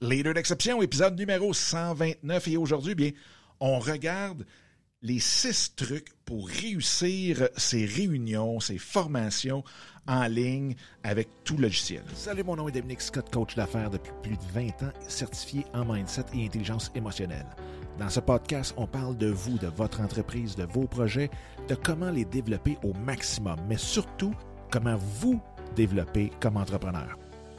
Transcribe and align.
Leader 0.00 0.32
d'exception, 0.32 0.80
épisode 0.80 1.18
numéro 1.18 1.52
129. 1.52 2.48
Et 2.48 2.56
aujourd'hui, 2.56 2.94
bien, 2.94 3.10
on 3.58 3.80
regarde 3.80 4.46
les 5.02 5.18
six 5.18 5.74
trucs 5.74 6.10
pour 6.24 6.48
réussir 6.48 7.48
ces 7.56 7.84
réunions, 7.84 8.60
ces 8.60 8.78
formations 8.78 9.64
en 10.06 10.26
ligne 10.26 10.76
avec 11.02 11.28
tout 11.42 11.56
logiciel. 11.56 12.02
Salut, 12.14 12.44
mon 12.44 12.54
nom 12.54 12.68
est 12.68 12.72
Dominique 12.72 13.00
Scott, 13.00 13.28
coach 13.32 13.56
d'affaires 13.56 13.90
depuis 13.90 14.12
plus 14.22 14.36
de 14.36 14.52
20 14.52 14.68
ans, 14.84 14.92
certifié 15.08 15.64
en 15.74 15.84
mindset 15.84 16.26
et 16.32 16.44
intelligence 16.44 16.92
émotionnelle. 16.94 17.46
Dans 17.98 18.08
ce 18.08 18.20
podcast, 18.20 18.74
on 18.76 18.86
parle 18.86 19.16
de 19.16 19.26
vous, 19.26 19.58
de 19.58 19.66
votre 19.66 20.00
entreprise, 20.00 20.54
de 20.54 20.64
vos 20.64 20.86
projets, 20.86 21.28
de 21.68 21.74
comment 21.74 22.10
les 22.10 22.24
développer 22.24 22.78
au 22.84 22.92
maximum, 22.92 23.58
mais 23.68 23.78
surtout 23.78 24.34
comment 24.70 24.96
vous 24.96 25.40
développer 25.74 26.30
comme 26.40 26.56
entrepreneur. 26.56 27.18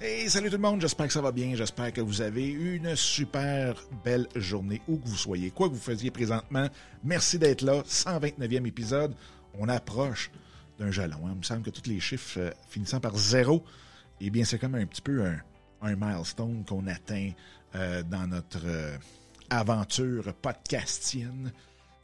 Hey, 0.00 0.30
salut 0.30 0.48
tout 0.48 0.54
le 0.54 0.62
monde, 0.62 0.80
j'espère 0.80 1.08
que 1.08 1.12
ça 1.12 1.20
va 1.20 1.32
bien, 1.32 1.56
j'espère 1.56 1.92
que 1.92 2.00
vous 2.00 2.20
avez 2.20 2.46
une 2.46 2.94
super 2.94 3.74
belle 4.04 4.28
journée 4.36 4.80
où 4.86 4.96
que 4.96 5.08
vous 5.08 5.16
soyez, 5.16 5.50
quoi 5.50 5.68
que 5.68 5.74
vous 5.74 5.80
faisiez 5.80 6.12
présentement. 6.12 6.68
Merci 7.02 7.36
d'être 7.36 7.62
là, 7.62 7.82
129e 7.82 8.64
épisode, 8.64 9.12
on 9.58 9.68
approche 9.68 10.30
d'un 10.78 10.92
jalon. 10.92 11.26
Hein. 11.26 11.30
Il 11.32 11.38
me 11.38 11.42
semble 11.42 11.62
que 11.62 11.70
tous 11.70 11.90
les 11.90 11.98
chiffres 11.98 12.38
euh, 12.38 12.50
finissant 12.68 13.00
par 13.00 13.16
zéro, 13.16 13.64
eh 14.20 14.30
bien 14.30 14.44
c'est 14.44 14.60
comme 14.60 14.76
un 14.76 14.86
petit 14.86 15.02
peu 15.02 15.24
un, 15.82 15.96
milestone 15.96 16.64
qu'on 16.64 16.86
atteint 16.86 17.32
euh, 17.74 18.04
dans 18.04 18.28
notre 18.28 18.66
euh, 18.66 18.96
aventure 19.50 20.32
podcastienne. 20.34 21.50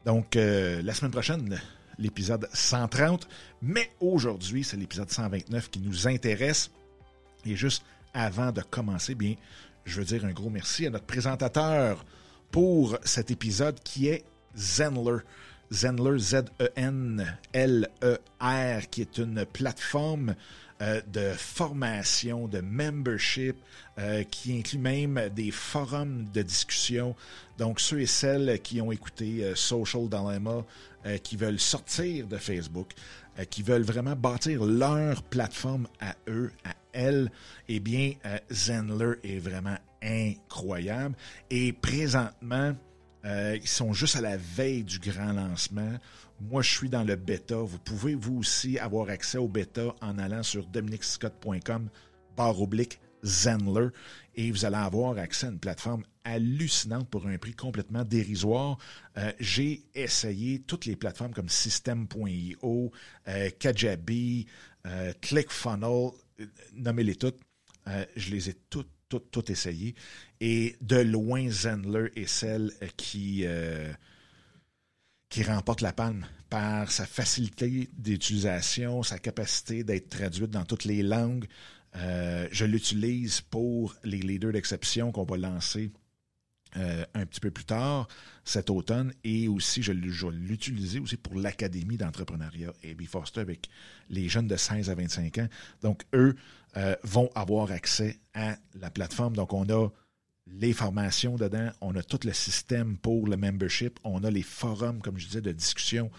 Donc 0.04 0.34
la 0.34 0.92
semaine 0.94 1.12
prochaine, 1.12 1.60
l'épisode 1.96 2.48
130, 2.52 3.28
mais 3.62 3.88
aujourd'hui 4.00 4.64
c'est 4.64 4.76
l'épisode 4.76 5.10
129 5.10 5.70
qui 5.70 5.78
nous 5.78 6.08
intéresse. 6.08 6.72
Et 7.46 7.56
juste 7.56 7.84
avant 8.12 8.52
de 8.52 8.62
commencer, 8.62 9.14
bien, 9.14 9.34
je 9.84 10.00
veux 10.00 10.06
dire 10.06 10.24
un 10.24 10.32
gros 10.32 10.50
merci 10.50 10.86
à 10.86 10.90
notre 10.90 11.06
présentateur 11.06 12.04
pour 12.50 12.98
cet 13.04 13.30
épisode 13.30 13.80
qui 13.82 14.08
est 14.08 14.24
Zenler. 14.56 15.18
Zenler, 15.72 16.18
Z-E-N-L-E-R, 16.18 17.30
qui 18.90 19.00
est 19.00 19.18
une 19.18 19.44
plateforme 19.44 20.34
euh, 20.82 21.00
de 21.06 21.32
formation, 21.36 22.48
de 22.48 22.60
membership, 22.60 23.56
euh, 23.98 24.24
qui 24.24 24.58
inclut 24.58 24.78
même 24.78 25.30
des 25.34 25.50
forums 25.50 26.26
de 26.32 26.42
discussion. 26.42 27.14
Donc, 27.58 27.80
ceux 27.80 28.00
et 28.00 28.06
celles 28.06 28.60
qui 28.60 28.80
ont 28.80 28.90
écouté 28.90 29.44
euh, 29.44 29.54
Social 29.54 30.08
Dilemma, 30.08 30.64
qui 31.22 31.36
veulent 31.36 31.60
sortir 31.60 32.26
de 32.26 32.38
Facebook, 32.38 32.94
qui 33.50 33.62
veulent 33.62 33.82
vraiment 33.82 34.16
bâtir 34.16 34.64
leur 34.64 35.22
plateforme 35.22 35.86
à 36.00 36.14
eux, 36.28 36.50
à 36.64 36.70
elle, 36.94 37.30
eh 37.68 37.80
bien, 37.80 38.14
euh, 38.24 38.38
Zenler 38.50 39.16
est 39.22 39.38
vraiment 39.38 39.76
incroyable. 40.02 41.16
Et 41.50 41.72
présentement, 41.72 42.74
euh, 43.24 43.58
ils 43.60 43.68
sont 43.68 43.92
juste 43.92 44.16
à 44.16 44.20
la 44.20 44.36
veille 44.36 44.84
du 44.84 44.98
grand 44.98 45.32
lancement. 45.32 45.98
Moi, 46.40 46.62
je 46.62 46.70
suis 46.70 46.88
dans 46.88 47.04
le 47.04 47.16
bêta. 47.16 47.56
Vous 47.56 47.78
pouvez 47.78 48.14
vous 48.14 48.38
aussi 48.38 48.78
avoir 48.78 49.08
accès 49.08 49.38
au 49.38 49.48
bêta 49.48 49.94
en 50.00 50.18
allant 50.18 50.42
sur 50.42 50.66
dominicscott.com 50.66 51.88
barre 52.36 52.60
oblique 52.60 53.00
Zenler 53.22 53.88
et 54.34 54.50
vous 54.50 54.64
allez 54.64 54.76
avoir 54.76 55.16
accès 55.16 55.46
à 55.46 55.50
une 55.50 55.58
plateforme 55.58 56.02
hallucinante 56.24 57.08
pour 57.08 57.26
un 57.26 57.38
prix 57.38 57.54
complètement 57.54 58.04
dérisoire. 58.04 58.76
Euh, 59.16 59.32
j'ai 59.38 59.84
essayé 59.94 60.60
toutes 60.60 60.84
les 60.84 60.96
plateformes 60.96 61.32
comme 61.32 61.48
System.io, 61.48 62.92
Kajabi, 63.58 64.46
ClickFunnels, 65.22 66.10
nommez-les 66.74 67.16
toutes, 67.16 67.40
euh, 67.88 68.04
je 68.16 68.30
les 68.30 68.50
ai 68.50 68.54
toutes, 68.70 68.90
toutes, 69.08 69.30
toutes 69.30 69.50
essayées. 69.50 69.94
Et 70.40 70.76
de 70.80 70.96
loin, 70.96 71.48
Zenler 71.50 72.10
est 72.16 72.26
celle 72.26 72.72
qui, 72.96 73.42
euh, 73.44 73.92
qui 75.28 75.42
remporte 75.42 75.80
la 75.80 75.92
palme 75.92 76.26
par 76.50 76.90
sa 76.90 77.06
facilité 77.06 77.88
d'utilisation, 77.96 79.02
sa 79.02 79.18
capacité 79.18 79.84
d'être 79.84 80.08
traduite 80.08 80.50
dans 80.50 80.64
toutes 80.64 80.84
les 80.84 81.02
langues. 81.02 81.46
Euh, 81.96 82.48
je 82.50 82.64
l'utilise 82.64 83.40
pour 83.40 83.94
les 84.02 84.18
leaders 84.18 84.52
d'exception 84.52 85.12
qu'on 85.12 85.24
va 85.24 85.36
lancer 85.36 85.92
euh, 86.76 87.04
un 87.14 87.24
petit 87.24 87.40
peu 87.40 87.50
plus 87.50 87.64
tard 87.64 88.08
cet 88.44 88.68
automne 88.68 89.12
et 89.22 89.46
aussi 89.48 89.82
je, 89.82 89.92
l'utiliser 89.92 90.98
aussi 90.98 91.16
pour 91.16 91.36
l'Académie 91.36 91.96
d'entrepreneuriat 91.96 92.72
AB 92.84 93.04
Foster 93.06 93.40
avec 93.40 93.68
les 94.10 94.28
jeunes 94.28 94.48
de 94.48 94.56
16 94.56 94.90
à 94.90 94.94
25 94.94 95.38
ans. 95.38 95.48
Donc, 95.82 96.02
eux 96.14 96.34
euh, 96.76 96.96
vont 97.04 97.30
avoir 97.34 97.70
accès 97.70 98.18
à 98.34 98.56
la 98.74 98.90
plateforme. 98.90 99.36
Donc, 99.36 99.52
on 99.52 99.68
a 99.70 99.88
les 100.46 100.72
formations 100.72 101.36
dedans, 101.36 101.70
on 101.80 101.94
a 101.94 102.02
tout 102.02 102.20
le 102.24 102.32
système 102.32 102.98
pour 102.98 103.28
le 103.28 103.36
membership, 103.36 103.98
on 104.04 104.24
a 104.24 104.30
les 104.30 104.42
forums, 104.42 105.00
comme 105.00 105.18
je 105.18 105.26
disais, 105.26 105.40
de 105.40 105.52
discussion 105.52 106.10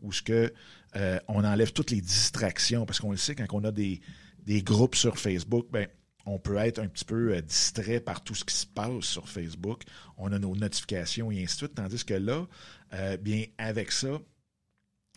où 0.00 0.12
ce 0.12 0.22
que 0.22 0.52
euh, 0.96 1.18
on 1.28 1.44
enlève 1.44 1.72
toutes 1.72 1.90
les 1.90 2.00
distractions 2.00 2.86
parce 2.86 3.00
qu'on 3.00 3.10
le 3.10 3.16
sait 3.16 3.34
quand 3.34 3.46
on 3.52 3.64
a 3.64 3.72
des, 3.72 4.00
des 4.46 4.62
groupes 4.62 4.94
sur 4.94 5.18
Facebook, 5.18 5.66
ben 5.70 5.88
on 6.26 6.38
peut 6.38 6.56
être 6.56 6.78
un 6.78 6.88
petit 6.88 7.04
peu 7.04 7.34
euh, 7.34 7.40
distrait 7.40 8.00
par 8.00 8.22
tout 8.22 8.34
ce 8.34 8.44
qui 8.44 8.54
se 8.54 8.66
passe 8.66 9.04
sur 9.04 9.28
Facebook. 9.28 9.82
On 10.16 10.32
a 10.32 10.38
nos 10.38 10.56
notifications 10.56 11.30
et 11.30 11.42
ainsi 11.42 11.54
de 11.54 11.58
suite. 11.58 11.74
Tandis 11.74 12.04
que 12.04 12.14
là, 12.14 12.46
euh, 12.94 13.16
bien, 13.16 13.44
avec 13.58 13.92
ça, 13.92 14.18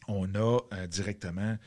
on 0.07 0.33
a 0.35 0.59
euh, 0.73 0.87
directement 0.87 1.57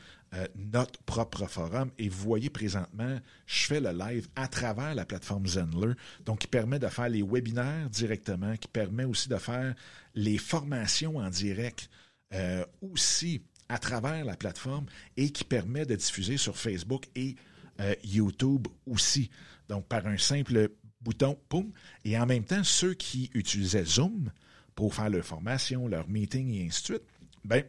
notre 0.55 1.03
propre 1.03 1.45
forum. 1.45 1.91
Et 1.97 2.07
vous 2.07 2.23
voyez 2.23 2.49
présentement, 2.49 3.19
je 3.45 3.65
fais 3.65 3.81
le 3.81 3.91
live 3.91 4.29
à 4.37 4.47
travers 4.47 4.95
la 4.95 5.03
plateforme 5.03 5.45
Zenler, 5.45 5.93
donc 6.23 6.39
qui 6.39 6.47
permet 6.47 6.79
de 6.79 6.87
faire 6.87 7.09
les 7.09 7.21
webinaires 7.21 7.89
directement, 7.89 8.55
qui 8.55 8.69
permet 8.69 9.03
aussi 9.03 9.27
de 9.27 9.35
faire 9.35 9.75
les 10.15 10.37
formations 10.37 11.17
en 11.17 11.29
direct 11.29 11.89
aussi 12.81 13.41
à 13.67 13.77
travers 13.77 14.23
la 14.23 14.37
plateforme 14.37 14.85
et 15.17 15.31
qui 15.31 15.43
permet 15.43 15.85
de 15.85 15.95
diffuser 15.95 16.37
sur 16.37 16.55
Facebook 16.55 17.07
et 17.13 17.35
euh, 17.79 17.95
YouTube 18.03 18.67
aussi. 18.85 19.29
Donc, 19.67 19.87
par 19.87 20.05
un 20.05 20.17
simple 20.17 20.69
bouton, 21.01 21.37
poum. 21.49 21.71
Et 22.05 22.17
en 22.17 22.25
même 22.25 22.43
temps, 22.43 22.63
ceux 22.63 22.93
qui 22.93 23.29
utilisaient 23.33 23.85
Zoom 23.85 24.31
pour 24.75 24.93
faire 24.93 25.09
leur 25.09 25.25
formation, 25.25 25.87
leur 25.87 26.07
meeting 26.07 26.53
et 26.53 26.65
ainsi 26.65 26.81
de 26.81 26.85
suite, 26.85 27.03
ben, 27.43 27.63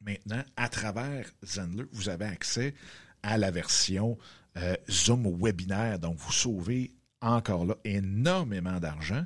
maintenant, 0.00 0.42
à 0.56 0.68
travers 0.68 1.30
Zenler, 1.44 1.84
vous 1.92 2.08
avez 2.08 2.26
accès 2.26 2.74
à 3.22 3.38
la 3.38 3.50
version 3.50 4.18
euh, 4.56 4.76
Zoom 4.88 5.26
webinaire. 5.40 5.98
Donc, 5.98 6.18
vous 6.18 6.32
sauvez 6.32 6.92
encore 7.20 7.64
là 7.64 7.76
énormément 7.84 8.78
d'argent. 8.78 9.24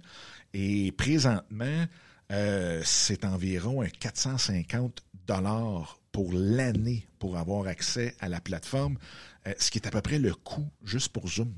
Et 0.54 0.92
présentement, 0.92 1.86
euh, 2.30 2.80
c'est 2.84 3.24
environ 3.24 3.84
450 4.00 5.02
dollars 5.26 5.98
pour 6.18 6.32
l'année 6.32 7.06
pour 7.20 7.36
avoir 7.36 7.68
accès 7.68 8.16
à 8.18 8.28
la 8.28 8.40
plateforme. 8.40 8.98
Euh, 9.46 9.54
ce 9.60 9.70
qui 9.70 9.78
est 9.78 9.86
à 9.86 9.92
peu 9.92 10.00
près 10.00 10.18
le 10.18 10.34
coût 10.34 10.68
juste 10.82 11.10
pour 11.10 11.28
Zoom. 11.28 11.54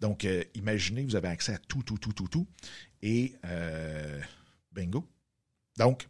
Donc, 0.00 0.24
euh, 0.24 0.42
imaginez, 0.54 1.04
vous 1.04 1.14
avez 1.14 1.28
accès 1.28 1.54
à 1.54 1.58
tout, 1.58 1.84
tout, 1.84 1.96
tout, 1.98 2.12
tout, 2.12 2.26
tout. 2.26 2.48
Et 3.02 3.36
euh, 3.44 4.20
bingo. 4.72 5.06
Donc, 5.76 6.08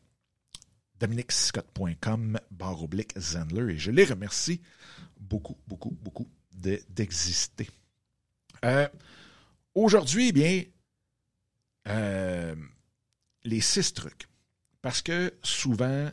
dominicscott.com 0.98 2.40
barre 2.50 2.82
oblique 2.82 3.12
Zendler. 3.18 3.74
Et 3.74 3.78
je 3.78 3.90
les 3.90 4.06
remercie 4.06 4.62
beaucoup, 5.20 5.58
beaucoup, 5.66 5.90
beaucoup 5.90 6.26
d'exister. 6.54 7.68
Aujourd'hui, 9.74 10.28
eh 10.28 10.32
bien, 10.32 10.64
les 13.44 13.60
six 13.60 13.92
trucs. 13.92 14.26
Parce 14.80 15.02
que 15.02 15.34
souvent, 15.42 16.10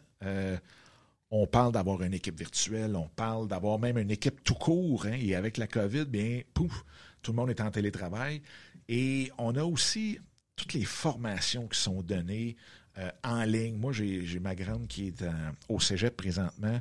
on 1.31 1.47
parle 1.47 1.71
d'avoir 1.71 2.01
une 2.03 2.13
équipe 2.13 2.37
virtuelle, 2.37 2.95
on 2.95 3.07
parle 3.07 3.47
d'avoir 3.47 3.79
même 3.79 3.97
une 3.97 4.11
équipe 4.11 4.43
tout 4.43 4.53
court. 4.53 5.05
Hein, 5.05 5.17
et 5.19 5.33
avec 5.35 5.57
la 5.57 5.67
COVID, 5.67 6.05
bien, 6.05 6.41
pouf, 6.53 6.83
tout 7.21 7.31
le 7.31 7.37
monde 7.37 7.49
est 7.49 7.61
en 7.61 7.71
télétravail. 7.71 8.41
Et 8.89 9.31
on 9.37 9.55
a 9.55 9.63
aussi 9.63 10.19
toutes 10.57 10.73
les 10.73 10.85
formations 10.85 11.67
qui 11.67 11.79
sont 11.79 12.01
données 12.01 12.57
euh, 12.97 13.09
en 13.23 13.43
ligne. 13.45 13.77
Moi, 13.77 13.93
j'ai 13.93 14.39
ma 14.41 14.55
grande 14.55 14.87
qui 14.87 15.07
est 15.07 15.23
au 15.69 15.79
cégep 15.79 16.15
présentement. 16.17 16.79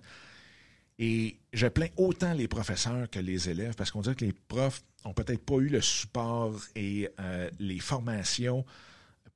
Et 0.98 1.38
je 1.54 1.66
plains 1.66 1.88
autant 1.96 2.34
les 2.34 2.46
professeurs 2.46 3.08
que 3.08 3.20
les 3.20 3.48
élèves 3.48 3.74
parce 3.74 3.90
qu'on 3.90 4.02
dirait 4.02 4.16
que 4.16 4.24
les 4.24 4.34
profs 4.48 4.82
ont 5.04 5.14
peut-être 5.14 5.42
pas 5.42 5.54
eu 5.54 5.68
le 5.68 5.80
support 5.80 6.60
et 6.74 7.08
euh, 7.18 7.50
les 7.58 7.78
formations 7.78 8.66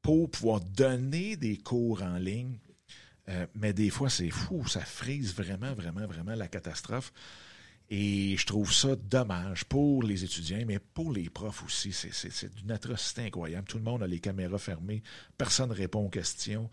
pour 0.03 0.31
pouvoir 0.31 0.61
donner 0.61 1.37
des 1.37 1.57
cours 1.57 2.03
en 2.03 2.19
ligne. 2.19 2.59
Euh, 3.29 3.47
mais 3.55 3.73
des 3.73 3.91
fois, 3.91 4.11
c'est 4.11 4.31
fou, 4.31 4.67
ça 4.67 4.81
frise 4.81 5.35
vraiment, 5.35 5.73
vraiment, 5.73 6.07
vraiment 6.07 6.35
la 6.35 6.49
catastrophe. 6.49 7.13
Et 7.91 8.37
je 8.37 8.47
trouve 8.47 8.73
ça 8.73 8.97
dommage 8.97 9.65
pour 9.65 10.03
les 10.03 10.25
étudiants, 10.25 10.65
mais 10.67 10.79
pour 10.79 11.13
les 11.13 11.29
profs 11.29 11.65
aussi. 11.65 11.93
C'est 11.93 12.55
d'une 12.55 12.71
atrocité 12.71 13.23
incroyable. 13.27 13.67
Tout 13.67 13.79
le 13.79 13.85
monde 13.85 14.03
a 14.03 14.07
les 14.07 14.21
caméras 14.21 14.59
fermées, 14.59 15.03
personne 15.37 15.69
ne 15.69 15.75
répond 15.75 16.07
aux 16.07 16.11
questions. 16.11 16.71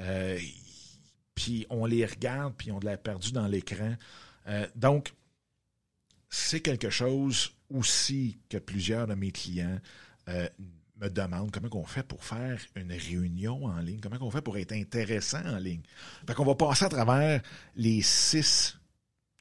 Euh, 0.00 0.38
puis 1.34 1.66
on 1.70 1.84
les 1.84 2.06
regarde, 2.06 2.54
puis 2.56 2.70
on 2.70 2.78
l'a 2.80 2.96
perdu 2.96 3.32
dans 3.32 3.46
l'écran. 3.46 3.96
Euh, 4.46 4.66
donc, 4.76 5.14
c'est 6.28 6.60
quelque 6.60 6.90
chose 6.90 7.52
aussi 7.68 8.38
que 8.48 8.58
plusieurs 8.58 9.06
de 9.06 9.14
mes 9.14 9.32
clients 9.32 9.80
me 11.02 11.10
demandent 11.10 11.50
comment 11.50 11.68
on 11.72 11.84
fait 11.84 12.02
pour 12.02 12.24
faire 12.24 12.60
une 12.76 12.92
réunion 12.92 13.64
en 13.64 13.78
ligne, 13.80 14.00
comment 14.00 14.16
on 14.20 14.30
fait 14.30 14.40
pour 14.40 14.56
être 14.56 14.72
intéressant 14.72 15.44
en 15.44 15.58
ligne. 15.58 15.82
Fait 16.26 16.34
qu'on 16.34 16.44
va 16.44 16.54
passer 16.54 16.84
à 16.84 16.88
travers 16.88 17.42
les 17.76 18.02
six 18.02 18.78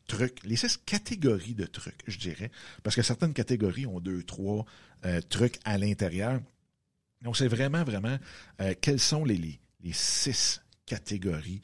trucs, 0.07 0.43
les 0.43 0.55
six 0.55 0.77
catégories 0.77 1.53
de 1.53 1.65
trucs, 1.65 2.03
je 2.07 2.17
dirais, 2.17 2.51
parce 2.83 2.95
que 2.95 3.01
certaines 3.01 3.33
catégories 3.33 3.85
ont 3.85 3.99
deux, 3.99 4.23
trois 4.23 4.65
euh, 5.05 5.21
trucs 5.21 5.59
à 5.63 5.77
l'intérieur. 5.77 6.41
Donc, 7.21 7.37
c'est 7.37 7.47
vraiment, 7.47 7.83
vraiment, 7.83 8.17
quels 8.81 8.99
sont 8.99 9.23
les, 9.23 9.59
les, 9.83 9.93
six 9.93 10.59
catégories 10.87 11.61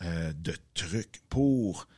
de 0.00 0.54
trucs 0.72 1.20
pour 1.28 1.88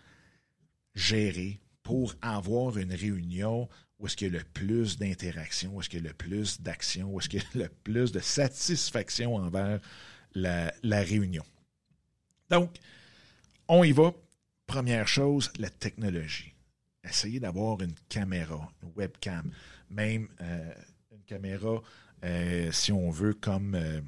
gérer 0.94 1.60
pour 1.82 2.14
avoir 2.22 2.78
une 2.78 2.94
réunion 2.94 3.68
où 4.02 4.06
est-ce 4.06 4.16
qu'il 4.16 4.32
y 4.32 4.36
a 4.36 4.38
le 4.40 4.44
plus 4.44 4.98
d'interaction, 4.98 5.76
où 5.76 5.80
est-ce 5.80 5.88
qu'il 5.88 6.02
y 6.02 6.04
a 6.04 6.08
le 6.08 6.14
plus 6.14 6.60
d'action, 6.60 7.08
où 7.08 7.20
est-ce 7.20 7.28
qu'il 7.28 7.40
y 7.40 7.62
a 7.62 7.66
le 7.66 7.68
plus 7.68 8.10
de 8.10 8.18
satisfaction 8.18 9.36
envers 9.36 9.78
la, 10.34 10.72
réunion. 10.82 11.44
Donc, 12.50 12.74
on 13.68 13.84
y 13.84 13.92
va. 13.92 14.12
Première 14.66 15.06
chose, 15.06 15.52
la 15.58 15.70
technologie. 15.70 16.52
Essayez 17.04 17.38
d'avoir 17.38 17.80
une 17.80 17.94
caméra, 18.08 18.72
une 18.82 18.90
webcam, 18.96 19.52
même 19.88 20.28
euh, 20.40 20.74
une 21.12 21.22
caméra, 21.22 21.80
euh, 22.24 22.72
si 22.72 22.90
on 22.90 23.10
veut, 23.10 23.34
comme, 23.34 23.76
euh, 23.76 24.00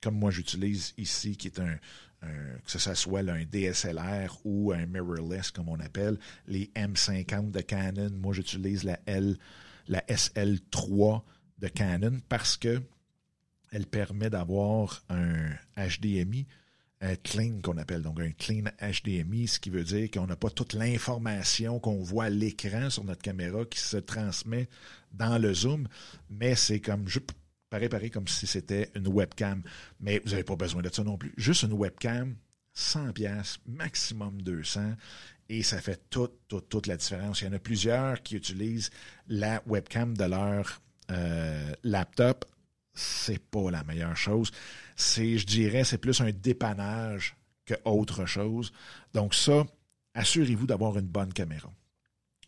comme 0.00 0.18
moi 0.18 0.30
j'utilise 0.30 0.94
ici, 0.98 1.36
qui 1.36 1.48
est 1.48 1.58
un, 1.58 1.78
que 2.22 2.70
ce 2.70 2.94
soit 2.94 3.28
un 3.28 3.44
DSLR 3.44 4.38
ou 4.44 4.72
un 4.72 4.86
mirrorless, 4.86 5.50
comme 5.50 5.68
on 5.68 5.80
appelle, 5.80 6.18
les 6.46 6.70
M50 6.76 7.50
de 7.50 7.60
Canon. 7.60 8.10
Moi, 8.12 8.32
j'utilise 8.32 8.84
la 8.84 8.98
L, 9.06 9.36
la 9.88 10.00
SL3 10.02 11.22
de 11.58 11.68
Canon 11.68 12.20
parce 12.28 12.56
que 12.56 12.80
elle 13.72 13.86
permet 13.86 14.30
d'avoir 14.30 15.02
un 15.08 15.50
HDMI 15.76 16.46
clean 17.24 17.60
qu'on 17.62 17.78
appelle, 17.78 18.02
donc 18.02 18.20
un 18.20 18.30
clean 18.30 18.64
HDMI, 18.80 19.48
ce 19.48 19.58
qui 19.58 19.70
veut 19.70 19.82
dire 19.82 20.08
qu'on 20.08 20.28
n'a 20.28 20.36
pas 20.36 20.50
toute 20.50 20.72
l'information 20.74 21.80
qu'on 21.80 22.00
voit 22.00 22.26
à 22.26 22.30
l'écran 22.30 22.90
sur 22.90 23.02
notre 23.02 23.22
caméra 23.22 23.64
qui 23.64 23.80
se 23.80 23.96
transmet 23.96 24.68
dans 25.12 25.36
le 25.38 25.52
zoom, 25.52 25.88
mais 26.30 26.54
c'est 26.54 26.78
comme 26.78 27.08
pareil, 27.72 27.88
pareil, 27.88 28.10
comme 28.10 28.28
si 28.28 28.46
c'était 28.46 28.90
une 28.94 29.08
webcam. 29.08 29.62
Mais 29.98 30.20
vous 30.24 30.32
n'avez 30.32 30.44
pas 30.44 30.56
besoin 30.56 30.82
de 30.82 30.90
ça 30.92 31.02
non 31.02 31.16
plus. 31.16 31.32
Juste 31.38 31.62
une 31.62 31.72
webcam, 31.72 32.36
100 32.74 33.14
pièces, 33.14 33.58
maximum 33.66 34.42
200, 34.42 34.92
et 35.48 35.62
ça 35.62 35.80
fait 35.80 35.98
toute, 36.10 36.34
toute, 36.48 36.68
toute 36.68 36.86
la 36.86 36.98
différence. 36.98 37.40
Il 37.40 37.46
y 37.46 37.48
en 37.48 37.54
a 37.54 37.58
plusieurs 37.58 38.22
qui 38.22 38.36
utilisent 38.36 38.90
la 39.26 39.62
webcam 39.66 40.14
de 40.14 40.24
leur 40.24 40.82
euh, 41.10 41.72
laptop. 41.82 42.44
C'est 42.92 43.42
pas 43.42 43.70
la 43.70 43.82
meilleure 43.84 44.18
chose. 44.18 44.50
C'est, 44.94 45.38
je 45.38 45.46
dirais, 45.46 45.84
c'est 45.84 45.96
plus 45.96 46.20
un 46.20 46.30
dépannage 46.30 47.36
que 47.64 47.74
autre 47.86 48.26
chose. 48.26 48.70
Donc 49.14 49.34
ça, 49.34 49.64
assurez-vous 50.12 50.66
d'avoir 50.66 50.98
une 50.98 51.08
bonne 51.08 51.32
caméra. 51.32 51.72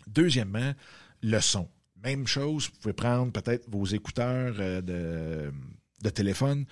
Deuxièmement, 0.06 0.74
le 1.22 1.40
son. 1.40 1.66
Même 2.04 2.26
chose, 2.26 2.66
vous 2.66 2.80
pouvez 2.80 2.92
prendre 2.92 3.32
peut-être 3.32 3.64
vos 3.70 3.86
écouteurs 3.86 4.56
euh, 4.58 5.50
de, 6.02 6.10
téléphone, 6.10 6.66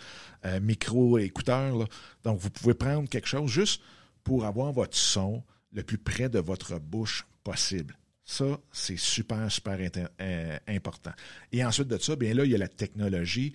euh, 0.44 0.60
micro-écouteurs. 0.60 1.88
Donc, 2.22 2.38
vous 2.38 2.50
pouvez 2.50 2.74
prendre 2.74 3.08
quelque 3.08 3.26
chose 3.28 3.50
juste 3.50 3.80
pour 4.24 4.44
avoir 4.44 4.72
votre 4.72 4.96
son 4.96 5.42
le 5.72 5.82
plus 5.82 5.96
près 5.96 6.28
de 6.28 6.38
votre 6.38 6.78
bouche 6.78 7.26
possible. 7.44 7.96
Ça, 8.24 8.60
c'est 8.72 8.98
super, 8.98 9.50
super 9.50 9.78
euh, 10.20 10.58
important. 10.68 11.12
Et 11.50 11.64
ensuite 11.64 11.88
de 11.88 11.96
ça, 11.96 12.14
bien 12.14 12.34
là, 12.34 12.44
il 12.44 12.50
y 12.50 12.54
a 12.54 12.58
la 12.58 12.68
technologie. 12.68 13.54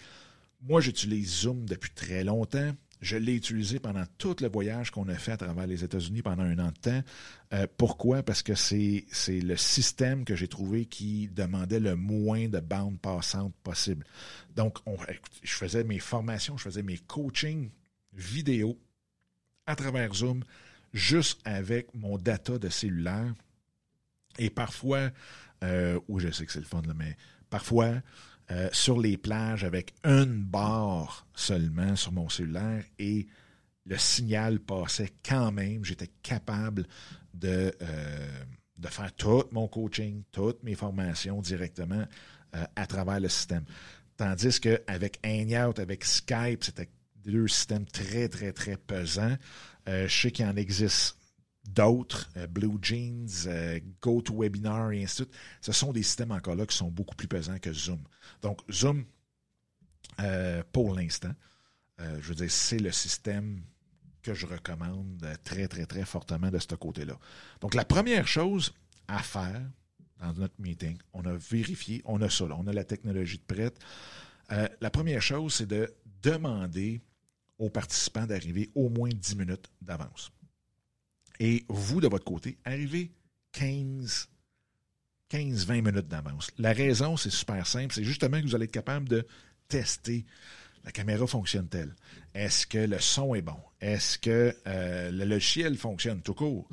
Moi, 0.62 0.81
j'utilise 0.81 1.41
Zoom 1.41 1.65
depuis 1.65 1.91
très 1.91 2.23
longtemps. 2.23 2.71
Je 2.99 3.17
l'ai 3.17 3.35
utilisé 3.35 3.79
pendant 3.79 4.05
tout 4.17 4.35
le 4.41 4.49
voyage 4.49 4.89
qu'on 4.89 5.07
a 5.07 5.15
fait 5.15 5.33
à 5.33 5.38
travers 5.38 5.67
les 5.67 5.83
États-Unis 5.83 6.23
pendant 6.23 6.44
un 6.44 6.57
an 6.57 6.69
de 6.69 6.79
temps. 6.79 7.03
Euh, 7.53 7.67
pourquoi? 7.77 8.23
Parce 8.23 8.41
que 8.41 8.55
c'est, 8.55 9.05
le 9.27 9.55
système 9.55 10.25
que 10.25 10.35
j'ai 10.35 10.47
trouvé 10.47 10.85
qui 10.85 11.27
demandait 11.27 11.79
le 11.79 11.95
moins 11.95 12.47
de 12.47 12.59
bandes 12.59 12.99
passantes 12.99 13.53
possible. 13.63 14.05
Donc, 14.55 14.79
je 15.44 15.53
faisais 15.53 15.83
mes 15.83 15.99
formations, 15.99 16.57
je 16.57 16.63
faisais 16.63 16.83
mes 16.83 16.97
coachings 16.97 17.69
vidéo 18.13 18.79
à 19.67 19.75
travers 19.75 20.13
Zoom, 20.13 20.44
juste 20.94 21.39
avec 21.45 21.94
mon 21.94 22.17
data 22.17 22.57
de 22.57 22.69
cellulaire. 22.69 23.33
Et 24.39 24.49
parfois, 24.49 25.11
euh, 25.63 25.99
je 26.17 26.31
sais 26.31 26.45
que 26.45 26.51
c'est 26.51 26.59
le 26.59 26.65
fun, 26.65 26.81
mais 26.95 27.15
parfois, 27.49 28.01
euh, 28.49 28.69
sur 28.71 28.97
les 28.97 29.17
plages 29.17 29.65
avec 29.65 29.94
une 30.05 30.41
barre 30.41 31.27
seulement 31.35 31.97
sur 31.97 32.13
mon 32.13 32.29
cellulaire 32.29 32.85
et 32.97 33.27
le 33.85 33.97
signal 33.97 34.61
passait 34.61 35.11
quand 35.27 35.51
même. 35.51 35.83
J'étais 35.83 36.09
capable 36.23 36.85
de, 37.33 37.73
euh, 37.81 38.27
faire 38.85 39.13
tout 39.15 39.44
mon 39.51 39.67
coaching, 39.67 40.23
toutes 40.31 40.63
mes 40.63 40.75
formations 40.75 41.41
directement 41.41 42.05
euh, 42.55 42.65
à 42.77 42.88
travers 42.88 43.19
le 43.19 43.27
système. 43.27 43.65
Tandis 44.15 44.61
qu'avec 44.61 45.19
Hangout, 45.25 45.77
avec 45.79 46.05
Skype, 46.05 46.63
c'était 46.63 46.89
deux 47.25 47.49
systèmes 47.49 47.85
très, 47.85 48.29
très, 48.29 48.53
très 48.53 48.77
pesants. 48.77 49.35
je 49.85 50.07
sais 50.07 50.31
qu'il 50.31 50.45
en 50.45 50.55
existe 50.55 51.17
d'autres, 51.68 52.30
euh, 52.38 52.48
Blue 52.48 52.78
Jeans, 52.81 53.28
euh, 53.46 53.80
GoToWebinar 54.02 54.92
et 54.94 55.04
ainsi 55.04 55.24
de 55.24 55.28
suite, 55.28 55.36
ce 55.62 55.72
sont 55.72 55.92
des 55.92 56.04
systèmes 56.04 56.31
encore 56.31 56.56
là 56.56 56.66
qui 56.66 56.75
sont 56.75 56.90
beaucoup 56.90 57.16
plus 57.16 57.28
pesants 57.28 57.60
que 57.60 57.72
Zoom. 57.72 58.02
Donc, 58.42 58.62
Zoom, 58.72 59.06
euh, 60.22 60.64
pour 60.72 60.96
l'instant, 60.96 61.33
je 62.00 62.30
veux 62.30 62.36
dire, 62.36 62.52
c'est 62.52 62.78
le 62.78 62.92
système 62.92 63.64
que 64.21 64.36
je 64.36 64.45
recommande 64.45 65.28
très, 65.44 65.68
très, 65.68 65.88
très 65.88 66.06
fortement 66.06 66.52
de 66.52 66.59
ce 66.59 66.76
côté-là. 66.76 67.18
Donc, 67.59 67.74
la 67.74 67.86
première 67.86 68.28
chose 68.28 68.71
à 69.07 69.18
faire 69.24 69.64
dans 70.19 70.31
notre 70.33 70.54
meeting, 70.59 71.00
on 71.14 71.26
a 71.26 71.33
vérifié, 71.33 72.04
on 72.06 72.21
a 72.21 72.30
ça, 72.30 72.45
là, 72.45 72.56
on 72.59 72.68
a 72.68 72.74
la 72.74 72.83
technologie 72.83 73.40
de 73.40 73.56
prête. 73.56 73.80
la 74.50 74.92
première 74.92 75.24
chose, 75.24 75.56
c'est 75.56 75.66
de 75.66 75.92
demander 76.21 77.02
aux 77.57 77.71
participants 77.71 78.28
d'arriver 78.28 78.69
au 78.76 78.90
moins 78.90 79.09
10 79.09 79.36
minutes 79.36 79.71
d'avance. 79.81 80.31
Et 81.39 81.65
vous, 81.69 82.01
de 82.01 82.07
votre 82.07 82.25
côté, 82.25 82.57
arrivez 82.65 83.11
15, 83.53 84.29
15-20 85.31 85.73
minutes 85.81 86.07
d'avance. 86.07 86.51
La 86.57 86.73
raison, 86.73 87.17
c'est 87.17 87.29
super 87.29 87.65
simple, 87.65 87.94
c'est 87.94 88.03
justement 88.03 88.39
que 88.41 88.45
vous 88.45 88.56
allez 88.56 88.65
être 88.65 88.71
capable 88.71 89.07
de 89.07 89.25
tester 89.67 90.25
la 90.87 90.94
caméra 90.94 91.27
fonctionne-t-elle? 91.27 91.94
Est-ce 92.33 92.65
que 92.65 92.77
le 92.77 92.97
son 92.99 93.35
est 93.35 93.41
bon? 93.41 93.59
Est-ce 93.81 94.17
que 94.17 94.56
euh, 94.67 95.11
le 95.11 95.25
logiciel 95.25 95.75
fonctionne 95.75 96.21
tout 96.21 96.33
court? 96.33 96.69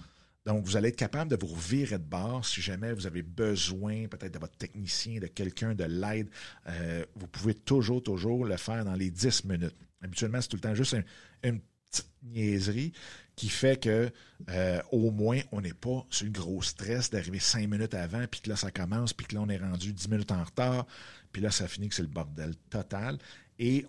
Donc, 0.47 0.65
vous 0.65 0.77
allez 0.77 0.91
être 0.91 0.97
capable 0.97 1.33
de 1.33 1.37
vous 1.45 1.53
virer 1.57 1.99
de 1.99 2.05
bord 2.05 2.47
si 2.47 2.63
jamais 2.63 2.93
vous 2.93 3.09
avez 3.09 3.23
besoin 3.23 4.07
peut-être 4.07 4.33
de 4.35 4.39
votre 4.39 4.57
technicien, 4.57 5.19
de 5.19 5.27
quelqu'un, 5.27 5.75
de 5.75 5.83
l'aide. 5.83 6.31
Euh, 6.69 7.05
vous 7.17 7.27
pouvez 7.27 7.55
toujours, 7.55 8.05
toujours 8.05 8.45
le 8.45 8.57
faire 8.57 8.85
dans 8.85 8.95
les 8.95 9.11
10 9.11 9.47
minutes. 9.47 9.75
Habituellement, 10.01 10.41
c'est 10.41 10.49
tout 10.49 10.57
le 10.57 10.63
temps 10.63 10.75
juste 10.77 10.97
une 11.43 11.61
petite 11.91 12.11
niaiserie 12.23 12.93
qui 13.37 13.49
fait 13.49 13.81
que 13.81 14.11
euh, 14.51 14.81
au 14.93 15.11
moins 15.11 15.41
on 15.53 15.61
n'est 15.61 15.75
pas 15.75 16.07
sur 16.11 16.27
le 16.27 16.33
gros 16.33 16.63
stress 16.63 17.11
d'arriver 17.11 17.41
cinq 17.41 17.69
minutes 17.69 17.95
avant, 17.95 18.27
puis 18.27 18.41
que 18.41 18.51
là 18.51 18.57
ça 18.57 18.71
commence, 18.71 19.13
puis 19.13 19.27
que 19.27 19.35
là 19.35 19.43
on 19.43 19.49
est 19.49 19.59
rendu 19.59 19.93
dix 19.93 20.09
minutes 20.09 20.33
en 20.33 20.45
retard, 20.45 20.87
puis 21.33 21.43
là 21.43 21.51
ça 21.51 21.67
finit 21.67 21.89
que 21.89 21.95
c'est 21.95 22.03
le 22.03 22.09
bordel 22.09 22.55
total. 22.71 23.19
Et 23.59 23.87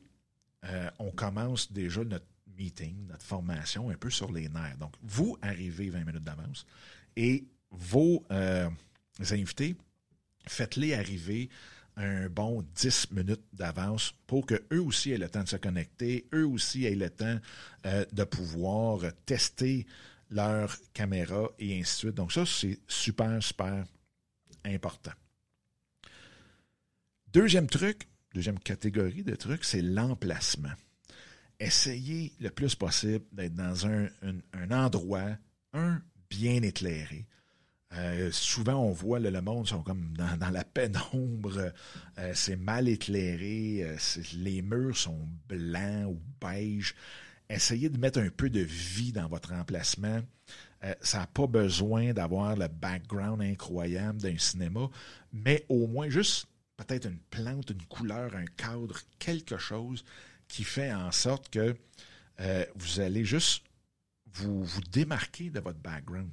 euh, 0.66 0.90
on 1.00 1.12
commence 1.12 1.72
déjà 1.72 2.04
notre 2.04 2.26
meeting, 2.58 3.08
notre 3.08 3.24
formation 3.24 3.90
un 3.90 3.96
peu 3.96 4.10
sur 4.10 4.32
les 4.32 4.50
nerfs. 4.50 4.78
Donc, 4.80 4.94
vous 5.04 5.38
arrivez 5.42 5.90
20 5.90 6.06
minutes 6.06 6.24
d'avance 6.24 6.66
et 7.16 7.46
vos 7.72 8.26
euh, 8.32 8.70
invités, 9.32 9.76
faites-les 10.48 10.94
arriver 10.94 11.50
un 11.98 12.28
bon 12.28 12.66
10 12.76 13.12
minutes 13.12 13.46
d'avance 13.54 14.14
pour 14.28 14.46
que 14.46 14.56
eux 14.72 14.82
aussi 14.82 15.12
aient 15.12 15.18
le 15.18 15.30
temps 15.30 15.44
de 15.44 15.50
se 15.50 15.56
connecter, 15.56 16.28
eux 16.34 16.48
aussi 16.48 16.86
aient 16.86 16.96
le 16.96 17.10
temps 17.10 17.40
euh, 17.86 18.06
de 18.12 18.24
pouvoir 18.24 19.02
tester 19.26 19.86
leur 20.32 20.76
caméra 20.94 21.50
et 21.60 21.80
ainsi 21.80 21.94
de 21.94 21.98
suite. 21.98 22.16
Donc 22.16 22.32
ça, 22.32 22.46
c'est 22.46 22.80
super, 22.88 23.42
super 23.42 23.86
important. 24.66 25.12
Deuxième 27.32 27.68
truc, 27.68 28.08
deuxième 28.34 28.60
catégorie 28.60 29.24
de 29.24 29.36
trucs, 29.36 29.66
c'est 29.66 29.82
l'emplacement. 29.82 30.74
Essayez 31.60 32.34
le 32.40 32.50
plus 32.50 32.76
possible 32.76 33.26
d'être 33.32 33.56
dans 33.56 33.88
un, 33.88 34.10
endroit, 34.72 35.38
un, 35.74 36.02
bien 36.30 36.62
éclairé. 36.62 37.26
Euh, 37.94 38.32
souvent, 38.32 38.76
on 38.76 38.92
voit 38.92 39.20
le, 39.20 39.42
monde 39.42 39.68
sont 39.68 39.84
comme 39.84 40.14
dans, 40.18 40.50
la 40.50 40.64
pénombre, 40.64 41.72
euh, 42.18 42.32
c'est 42.34 42.56
mal 42.56 42.90
éclairé, 42.90 43.84
euh, 43.84 43.98
les 44.34 44.62
murs 44.62 44.98
sont 44.98 45.28
blancs 45.48 46.08
ou 46.08 46.20
beige. 46.42 46.96
Essayez 47.50 47.90
de 47.90 47.98
mettre 47.98 48.20
un 48.20 48.30
peu 48.30 48.50
de 48.50 48.62
vie 48.62 49.12
dans 49.12 49.28
votre 49.28 49.54
emplacement. 49.54 50.22
ça 51.02 51.20
n'a 51.20 51.28
pas 51.28 51.48
besoin 51.48 52.12
d'avoir 52.12 52.56
le 52.56 52.68
background 52.68 53.42
incroyable 53.42 54.20
d'un 54.20 54.38
cinéma, 54.38 54.90
mais 55.32 55.64
au 55.70 55.88
moins 55.88 56.10
juste 56.10 56.48
peut-être 56.76 57.08
une 57.08 57.20
plante, 57.30 57.70
une 57.70 57.84
couleur, 57.84 58.36
un 58.36 58.46
cadre, 58.46 59.00
quelque 59.20 59.58
chose 59.58 60.04
qui 60.48 60.64
fait 60.64 60.92
en 60.92 61.12
sorte 61.12 61.50
que 61.50 61.76
vous 62.76 63.00
allez 63.00 63.26
juste 63.26 63.64
vous 64.34 64.66
démarquer 64.92 65.52
de 65.52 65.60
votre 65.60 65.80
background. 65.80 66.30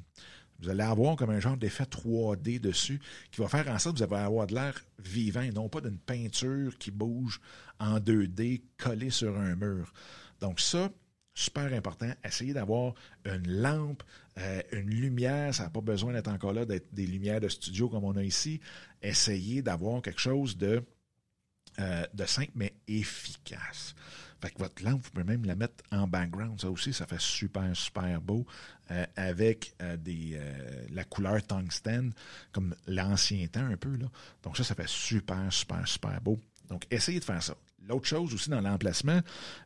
Vous 0.62 0.68
allez 0.68 0.82
avoir 0.82 1.16
comme 1.16 1.30
un 1.30 1.40
genre 1.40 1.56
d'effet 1.56 1.84
3D 1.84 2.60
dessus 2.60 3.00
qui 3.32 3.40
va 3.40 3.48
faire 3.48 3.66
en 3.68 3.78
sorte 3.78 3.98
que 3.98 4.04
vous 4.04 4.14
allez 4.14 4.24
avoir 4.24 4.46
de 4.46 4.54
l'air 4.54 4.80
vivant 4.98 5.42
non 5.54 5.68
pas 5.68 5.80
d'une 5.80 5.98
peinture 5.98 6.78
qui 6.78 6.92
bouge 6.92 7.40
en 7.80 7.98
2D 7.98 8.62
collée 8.78 9.10
sur 9.10 9.36
un 9.36 9.56
mur. 9.56 9.92
Donc 10.40 10.60
ça, 10.60 10.90
super 11.34 11.72
important, 11.72 12.12
essayez 12.24 12.52
d'avoir 12.52 12.94
une 13.24 13.60
lampe, 13.60 14.04
euh, 14.38 14.62
une 14.72 14.90
lumière, 14.90 15.52
ça 15.52 15.64
n'a 15.64 15.70
pas 15.70 15.80
besoin 15.80 16.12
d'être 16.12 16.28
encore 16.28 16.52
là, 16.52 16.64
d'être 16.64 16.94
des 16.94 17.06
lumières 17.06 17.40
de 17.40 17.48
studio 17.48 17.88
comme 17.88 18.04
on 18.04 18.16
a 18.16 18.22
ici. 18.22 18.60
Essayez 19.02 19.62
d'avoir 19.62 20.00
quelque 20.00 20.20
chose 20.20 20.56
de, 20.56 20.82
euh, 21.80 22.06
de 22.14 22.24
simple 22.24 22.52
mais 22.54 22.74
efficace. 22.86 23.94
Fait 24.42 24.50
que 24.50 24.58
votre 24.58 24.82
lampe, 24.82 25.04
vous 25.04 25.10
pouvez 25.10 25.24
même 25.24 25.44
la 25.44 25.54
mettre 25.54 25.84
en 25.92 26.08
background. 26.08 26.60
Ça 26.60 26.68
aussi, 26.68 26.92
ça 26.92 27.06
fait 27.06 27.20
super, 27.20 27.76
super 27.76 28.20
beau 28.20 28.44
euh, 28.90 29.06
avec 29.14 29.72
euh, 29.80 29.96
des, 29.96 30.32
euh, 30.34 30.86
la 30.90 31.04
couleur 31.04 31.46
tungstène, 31.46 32.12
comme 32.50 32.74
l'ancien 32.88 33.46
temps 33.46 33.64
un 33.64 33.76
peu. 33.76 33.94
Là. 33.96 34.06
Donc 34.42 34.56
ça, 34.56 34.64
ça 34.64 34.74
fait 34.74 34.88
super, 34.88 35.52
super, 35.52 35.86
super 35.86 36.20
beau. 36.20 36.40
Donc, 36.68 36.86
essayez 36.90 37.20
de 37.20 37.24
faire 37.24 37.42
ça. 37.42 37.54
L'autre 37.86 38.06
chose 38.06 38.34
aussi 38.34 38.50
dans 38.50 38.60
l'emplacement, 38.60 39.20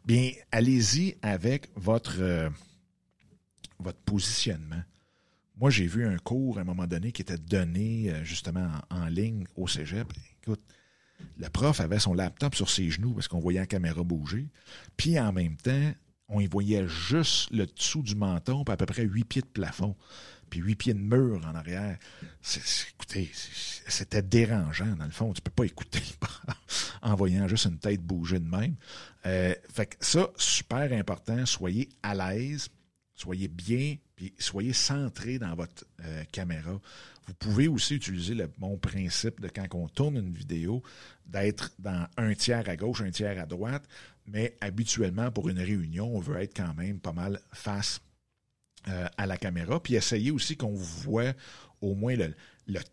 bien, 0.05 0.33
allez-y 0.53 1.17
avec 1.23 1.71
votre, 1.75 2.51
votre 3.79 3.99
positionnement. 4.01 4.83
Moi, 5.57 5.71
j'ai 5.71 5.87
vu 5.87 6.07
un 6.07 6.19
cours 6.19 6.59
à 6.59 6.63
un 6.63 6.65
moment 6.65 6.87
donné 6.87 7.13
qui 7.13 7.23
était 7.23 7.39
donné 7.39 8.13
justement 8.25 8.69
en, 8.91 9.03
en 9.03 9.07
ligne 9.07 9.45
au 9.55 9.69
cégep. 9.69 10.13
Le 11.39 11.49
prof 11.49 11.81
avait 11.81 11.99
son 11.99 12.15
laptop 12.15 12.55
sur 12.55 12.71
ses 12.71 12.91
genoux 12.91 13.13
parce 13.13 13.29
qu'on 13.29 13.41
voyait 13.41 13.61
la 13.61 13.67
caméra 13.67 14.03
bouger. 14.03 14.49
Puis 14.97 15.19
en 15.19 15.33
même 15.33 15.57
temps, 15.57 15.93
on 16.29 16.41
y 16.41 16.47
voyait 16.47 16.87
juste 16.89 17.51
le 17.51 17.67
dessous 17.67 18.03
du 18.03 18.15
menton, 18.15 18.65
puis 18.65 18.73
à 18.73 18.77
peu 18.77 18.87
près 18.87 19.03
huit 19.03 19.25
pieds 19.25 19.43
de 19.43 19.47
plafond, 19.47 19.95
puis 20.51 20.61
huit 20.61 20.77
pieds 20.77 20.95
de 20.95 20.99
mur 20.99 21.41
en 21.47 21.55
arrière. 21.55 21.99
écoutez, 22.91 23.31
c'était 23.89 24.23
dérangeant, 24.23 24.97
dans 24.97 25.05
le 25.05 25.11
fond. 25.11 25.33
Tu 25.33 25.41
peux 25.41 25.51
pas 25.51 25.65
écouter 25.65 26.03
en 27.03 27.15
voyant 27.15 27.47
juste 27.49 27.67
une 27.67 27.79
tête 27.79 28.01
bouger 28.01 28.41
de 28.41 28.49
même. 28.49 28.77
Euh, 29.27 29.55
fait 29.73 29.87
que 29.87 29.97
ça, 30.01 30.31
super 30.37 30.93
important, 30.93 31.47
soyez 31.47 31.89
à 32.03 32.15
l'aise, 32.15 32.69
soyez 33.17 33.49
bien, 33.49 33.97
puis 34.15 34.33
soyez 34.39 34.73
centré 34.73 35.39
dans 35.39 35.55
votre 35.55 35.85
euh, 36.05 36.23
caméra. 36.31 36.79
Vous 37.27 37.35
pouvez 37.35 37.67
aussi 37.67 37.97
utiliser 37.97 38.35
le 38.35 38.49
bon 38.59 38.77
principe 38.77 39.41
de 39.41 39.49
quand 39.49 39.67
on 39.75 39.89
tourne 39.89 40.17
une 40.17 40.33
vidéo, 40.33 40.83
d'être 41.27 41.73
dans 41.79 42.07
un 42.17 42.35
tiers 42.35 42.69
à 42.69 42.77
gauche, 42.77 43.01
un 43.01 43.11
tiers 43.11 43.41
à 43.41 43.47
droite, 43.47 43.89
mais 44.27 44.57
habituellement, 44.61 45.31
pour 45.33 45.49
une 45.49 45.59
réunion, 45.59 46.15
on 46.15 46.21
veut 46.21 46.41
être 46.41 46.57
quand 46.57 46.75
même 46.75 47.01
pas 47.01 47.13
mal 47.13 47.41
face 47.53 48.01
euh, 48.89 49.09
à 49.17 49.27
la 49.27 49.37
caméra. 49.37 49.83
Puis 49.83 49.95
essayez 49.95 50.31
aussi 50.31 50.57
qu'on 50.57 50.75
voit 50.75 51.33
au 51.81 51.95
moins 51.95 52.15
le, 52.17 52.35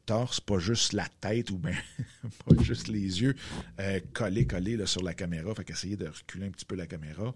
torse, 0.05 0.39
pas 0.39 0.57
juste 0.57 0.93
la 0.93 1.07
tête 1.19 1.51
ou 1.51 1.57
bien 1.57 1.75
pas 2.45 2.63
juste 2.63 2.87
les 2.87 3.21
yeux 3.21 3.35
euh, 3.79 3.99
collés, 4.13 4.47
collés 4.47 4.83
sur 4.85 5.03
la 5.03 5.13
caméra. 5.13 5.53
Fait 5.53 5.63
qu'essayez 5.63 5.97
de 5.97 6.07
reculer 6.07 6.47
un 6.47 6.51
petit 6.51 6.65
peu 6.65 6.75
la 6.75 6.87
caméra 6.87 7.33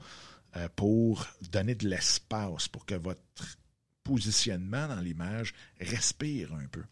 euh, 0.56 0.70
pour 0.76 1.28
donner 1.52 1.76
de 1.76 1.88
l'espace 1.88 2.68
pour 2.68 2.86
que 2.86 2.96
votre 2.96 3.22
positionnement 4.04 4.88
dans 4.88 5.02
l'image 5.02 5.54
respire 5.80 6.54
un 6.54 6.68
peu. 6.68 6.84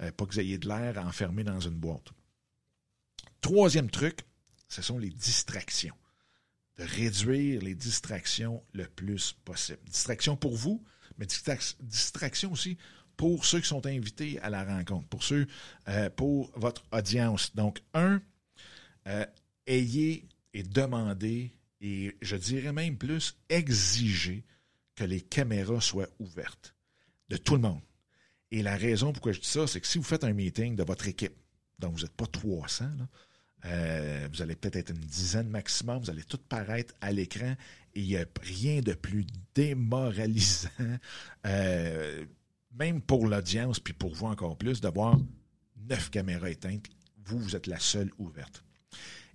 Euh, 0.00 0.12
pas 0.12 0.26
que 0.26 0.34
vous 0.34 0.40
ayez 0.40 0.58
de 0.58 0.68
l'air 0.68 0.98
enfermé 1.04 1.42
dans 1.42 1.60
une 1.60 1.74
boîte. 1.74 2.12
Troisième 3.40 3.90
truc, 3.90 4.20
ce 4.68 4.82
sont 4.82 4.98
les 4.98 5.10
distractions. 5.10 5.96
De 6.78 6.84
réduire 6.84 7.62
les 7.62 7.74
distractions 7.74 8.62
le 8.72 8.86
plus 8.86 9.32
possible. 9.44 9.80
Distraction 9.86 10.36
pour 10.36 10.54
vous, 10.54 10.84
mais 11.18 11.26
distraction 11.80 12.52
aussi 12.52 12.76
pour 13.16 13.46
ceux 13.46 13.60
qui 13.60 13.68
sont 13.68 13.86
invités 13.86 14.38
à 14.40 14.50
la 14.50 14.62
rencontre, 14.62 15.08
pour 15.08 15.24
ceux, 15.24 15.46
euh, 15.88 16.10
pour 16.10 16.52
votre 16.54 16.84
audience. 16.92 17.54
Donc, 17.56 17.82
un, 17.94 18.20
ayez 19.66 20.28
et 20.52 20.62
demandez, 20.62 21.55
et 21.80 22.16
je 22.22 22.36
dirais 22.36 22.72
même 22.72 22.96
plus, 22.96 23.36
exigez 23.48 24.44
que 24.94 25.04
les 25.04 25.20
caméras 25.20 25.80
soient 25.80 26.08
ouvertes 26.18 26.74
de 27.28 27.36
tout 27.36 27.54
le 27.54 27.60
monde. 27.60 27.82
Et 28.50 28.62
la 28.62 28.76
raison 28.76 29.12
pourquoi 29.12 29.32
je 29.32 29.40
dis 29.40 29.48
ça, 29.48 29.66
c'est 29.66 29.80
que 29.80 29.86
si 29.86 29.98
vous 29.98 30.04
faites 30.04 30.24
un 30.24 30.32
meeting 30.32 30.76
de 30.76 30.82
votre 30.82 31.08
équipe, 31.08 31.36
donc 31.78 31.94
vous 31.94 32.02
n'êtes 32.02 32.16
pas 32.16 32.26
300, 32.26 32.86
euh, 33.64 34.28
vous 34.32 34.42
allez 34.42 34.54
peut-être 34.54 34.76
être 34.76 34.90
une 34.90 34.98
dizaine 34.98 35.48
maximum, 35.48 35.98
vous 36.02 36.10
allez 36.10 36.22
tout 36.22 36.38
paraître 36.38 36.94
à 37.00 37.12
l'écran 37.12 37.56
et 37.94 38.00
il 38.00 38.06
n'y 38.06 38.16
a 38.16 38.24
rien 38.42 38.80
de 38.80 38.92
plus 38.92 39.26
démoralisant, 39.54 40.68
euh, 41.46 42.24
même 42.72 43.00
pour 43.00 43.26
l'audience, 43.26 43.80
puis 43.80 43.94
pour 43.94 44.14
vous 44.14 44.26
encore 44.26 44.56
plus, 44.56 44.80
de 44.80 44.88
voir 44.88 45.18
neuf 45.88 46.10
caméras 46.10 46.50
éteintes. 46.50 46.86
Vous, 47.24 47.38
vous 47.38 47.56
êtes 47.56 47.66
la 47.66 47.80
seule 47.80 48.12
ouverte. 48.18 48.62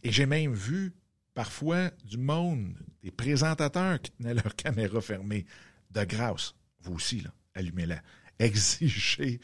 Et 0.04 0.12
j'ai 0.12 0.26
même 0.26 0.54
vu 0.54 0.94
parfois 1.34 1.92
du 2.04 2.18
monde, 2.18 2.76
des 3.04 3.12
présentateurs 3.12 4.02
qui 4.02 4.12
tenaient 4.12 4.34
leur 4.34 4.56
caméra 4.56 5.02
fermée. 5.02 5.46
De 5.92 6.04
grâce, 6.06 6.56
vous 6.82 6.94
aussi, 6.96 7.24
allumez-la. 7.54 8.02
Exigez 8.40 9.40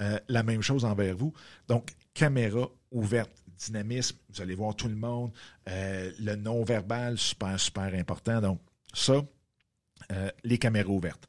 euh, 0.00 0.18
la 0.28 0.42
même 0.42 0.62
chose 0.62 0.84
envers 0.84 1.16
vous. 1.16 1.32
Donc, 1.66 1.90
caméra 2.14 2.68
ouverte, 2.90 3.32
dynamisme, 3.58 4.16
vous 4.30 4.40
allez 4.40 4.54
voir 4.54 4.76
tout 4.76 4.88
le 4.88 4.94
monde. 4.94 5.32
Euh, 5.68 6.12
le 6.20 6.36
non-verbal, 6.36 7.18
super, 7.18 7.58
super 7.58 7.94
important. 7.94 8.40
Donc, 8.40 8.60
ça, 8.94 9.24
euh, 10.12 10.30
les 10.44 10.58
caméras 10.58 10.90
ouvertes. 10.90 11.28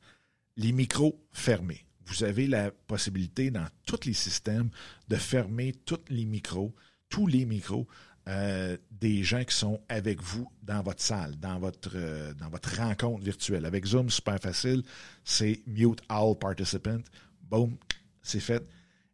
Les 0.56 0.72
micros 0.72 1.20
fermés. 1.32 1.86
Vous 2.06 2.24
avez 2.24 2.48
la 2.48 2.72
possibilité 2.72 3.52
dans 3.52 3.68
tous 3.86 4.06
les 4.06 4.14
systèmes 4.14 4.70
de 5.08 5.16
fermer 5.16 5.74
tous 5.86 6.00
les 6.10 6.26
micros, 6.26 6.74
tous 7.08 7.28
les 7.28 7.46
micros, 7.46 7.88
euh, 8.30 8.78
des 8.92 9.24
gens 9.24 9.44
qui 9.44 9.56
sont 9.56 9.82
avec 9.90 10.22
vous 10.22 10.48
dans 10.62 10.84
votre 10.84 11.02
salle, 11.02 11.36
dans 11.40 11.58
votre, 11.58 11.94
euh, 11.96 12.32
rencontre 12.78 13.24
virtuelle. 13.24 13.66
Avec 13.66 13.88
Zoom, 13.88 14.12
super 14.12 14.38
facile, 14.38 14.84
c'est 15.24 15.64
mute 15.66 16.02
all 16.10 16.38
participants. 16.38 17.02
Boom, 17.50 17.76
c'est 18.22 18.40
fait. 18.40 18.64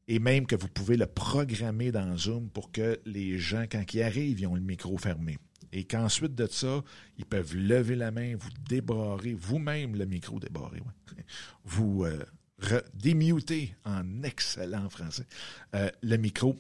Et 0.09 0.19
même 0.19 0.45
que 0.45 0.57
vous 0.57 0.67
pouvez 0.67 0.97
le 0.97 1.05
programmer 1.05 1.93
dans 1.93 2.17
Zoom 2.17 2.49
pour 2.49 2.73
que 2.73 2.99
les 3.05 3.37
gens, 3.37 3.63
quand 3.71 3.93
ils 3.93 4.01
arrivent, 4.01 4.41
ils 4.41 4.47
ont 4.47 4.55
le 4.55 4.61
micro 4.61 4.97
fermé. 4.97 5.37
Et 5.71 5.85
qu'ensuite 5.85 6.35
de 6.35 6.47
ça, 6.47 6.83
ils 7.17 7.25
peuvent 7.25 7.55
lever 7.55 7.95
la 7.95 8.11
main, 8.11 8.35
vous 8.37 8.49
débarrer 8.67 9.33
vous-même 9.33 9.95
le 9.95 10.05
micro 10.05 10.39
débarrer. 10.39 10.81
Vous 11.63 12.03
euh, 12.03 12.81
démuter 12.93 13.75
en 13.85 14.23
excellent 14.23 14.89
français 14.89 15.25
le 15.73 16.17
micro 16.17 16.55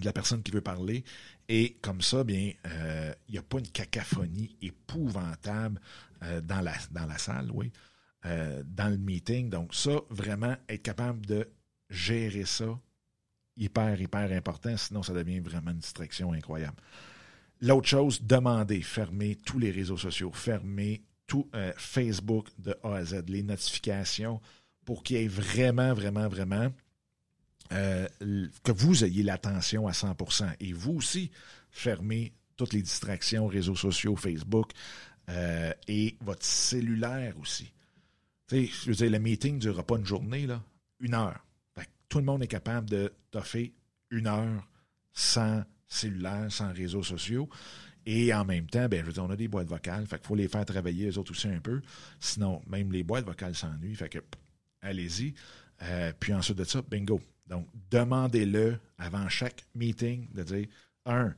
de 0.00 0.04
la 0.04 0.12
personne 0.12 0.42
qui 0.42 0.50
veut 0.50 0.60
parler. 0.60 1.04
Et 1.48 1.76
comme 1.82 2.00
ça, 2.00 2.24
bien, 2.24 2.38
il 2.38 2.56
euh, 2.66 3.12
n'y 3.28 3.38
a 3.38 3.42
pas 3.42 3.58
une 3.58 3.68
cacophonie 3.68 4.56
épouvantable 4.62 5.80
euh, 6.22 6.40
dans, 6.40 6.60
la, 6.60 6.72
dans 6.90 7.06
la 7.06 7.18
salle, 7.18 7.50
oui, 7.52 7.70
euh, 8.24 8.62
dans 8.66 8.88
le 8.88 8.96
meeting. 8.96 9.50
Donc 9.50 9.74
ça, 9.74 10.00
vraiment, 10.10 10.56
être 10.68 10.82
capable 10.82 11.26
de 11.26 11.48
gérer 11.90 12.44
ça, 12.46 12.78
hyper, 13.56 14.00
hyper 14.00 14.32
important, 14.32 14.76
sinon 14.76 15.02
ça 15.02 15.12
devient 15.12 15.40
vraiment 15.40 15.72
une 15.72 15.78
distraction 15.78 16.32
incroyable. 16.32 16.76
L'autre 17.60 17.88
chose, 17.88 18.22
demander, 18.22 18.80
fermer 18.82 19.36
tous 19.36 19.58
les 19.58 19.70
réseaux 19.70 19.96
sociaux, 19.96 20.32
fermer 20.32 21.02
tout 21.26 21.48
Facebook 21.76 22.48
de 22.58 22.76
A 22.82 22.96
à 22.96 23.04
Z, 23.04 23.24
les 23.28 23.42
notifications, 23.42 24.40
pour 24.84 25.02
qu'il 25.02 25.16
y 25.16 25.24
ait 25.24 25.28
vraiment, 25.28 25.94
vraiment, 25.94 26.28
vraiment 26.28 26.70
euh, 27.72 28.06
que 28.62 28.72
vous 28.72 29.04
ayez 29.04 29.22
l'attention 29.22 29.86
à 29.86 29.92
100%. 29.92 30.54
Et 30.60 30.72
vous 30.72 30.92
aussi, 30.92 31.30
fermez 31.70 32.32
toutes 32.56 32.72
les 32.72 32.82
distractions, 32.82 33.46
réseaux 33.46 33.76
sociaux, 33.76 34.16
Facebook 34.16 34.70
euh, 35.30 35.72
et 35.88 36.16
votre 36.20 36.44
cellulaire 36.44 37.34
aussi. 37.40 37.72
Tu 38.48 38.66
je 38.66 39.04
le 39.04 39.18
meeting 39.18 39.54
ne 39.54 39.60
durera 39.60 39.82
pas 39.82 39.96
une 39.96 40.06
journée, 40.06 40.46
là, 40.46 40.62
une 41.00 41.14
heure. 41.14 41.44
tout 42.08 42.18
le 42.18 42.24
monde 42.24 42.42
est 42.42 42.48
capable 42.48 42.88
de 42.88 43.12
toffer 43.30 43.72
une 44.10 44.26
heure 44.26 44.68
sans 45.12 45.64
cellulaire, 45.88 46.52
sans 46.52 46.72
réseaux 46.72 47.02
sociaux. 47.02 47.48
Et 48.06 48.34
en 48.34 48.44
même 48.44 48.66
temps, 48.66 48.86
ben, 48.88 49.00
je 49.00 49.06
veux 49.06 49.12
dire, 49.12 49.24
on 49.24 49.30
a 49.30 49.36
des 49.36 49.48
boîtes 49.48 49.68
vocales, 49.68 50.06
fait 50.06 50.18
qu'il 50.18 50.26
faut 50.26 50.34
les 50.34 50.48
faire 50.48 50.64
travailler 50.66 51.08
eux 51.08 51.18
autres 51.18 51.30
aussi 51.30 51.48
un 51.48 51.60
peu. 51.60 51.80
Sinon, 52.20 52.60
même 52.66 52.92
les 52.92 53.02
boîtes 53.02 53.24
vocales 53.24 53.54
s'ennuient, 53.54 53.94
fait 53.94 54.10
que 54.10 54.18
allez-y. 54.82 55.34
Euh, 55.82 56.12
puis 56.18 56.34
ensuite 56.34 56.58
de 56.58 56.64
ça, 56.64 56.82
bingo. 56.82 57.20
Donc, 57.46 57.68
demandez-le 57.90 58.78
avant 58.98 59.28
chaque 59.28 59.64
meeting 59.74 60.28
de 60.32 60.42
dire 60.42 60.66
un, 61.04 61.34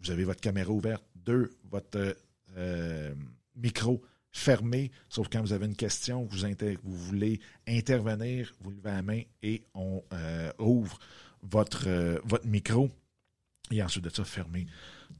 vous 0.00 0.10
avez 0.10 0.24
votre 0.24 0.40
caméra 0.40 0.70
ouverte, 0.70 1.04
deux, 1.14 1.50
votre 1.70 2.16
euh, 2.56 3.14
micro 3.54 4.02
fermé, 4.30 4.90
sauf 5.08 5.28
quand 5.30 5.42
vous 5.42 5.52
avez 5.52 5.66
une 5.66 5.76
question, 5.76 6.24
vous, 6.24 6.96
voulez 6.96 7.40
intervenir, 7.68 8.52
vous 8.60 8.70
levez 8.70 8.90
la 8.90 9.02
main 9.02 9.22
et 9.42 9.62
on 9.74 10.02
euh, 10.12 10.50
ouvre 10.58 10.98
votre, 11.42 11.86
euh, 11.86 12.18
micro. 12.44 12.90
Et 13.70 13.82
ensuite 13.82 14.04
de 14.04 14.10
ça, 14.10 14.24
fermé. 14.24 14.66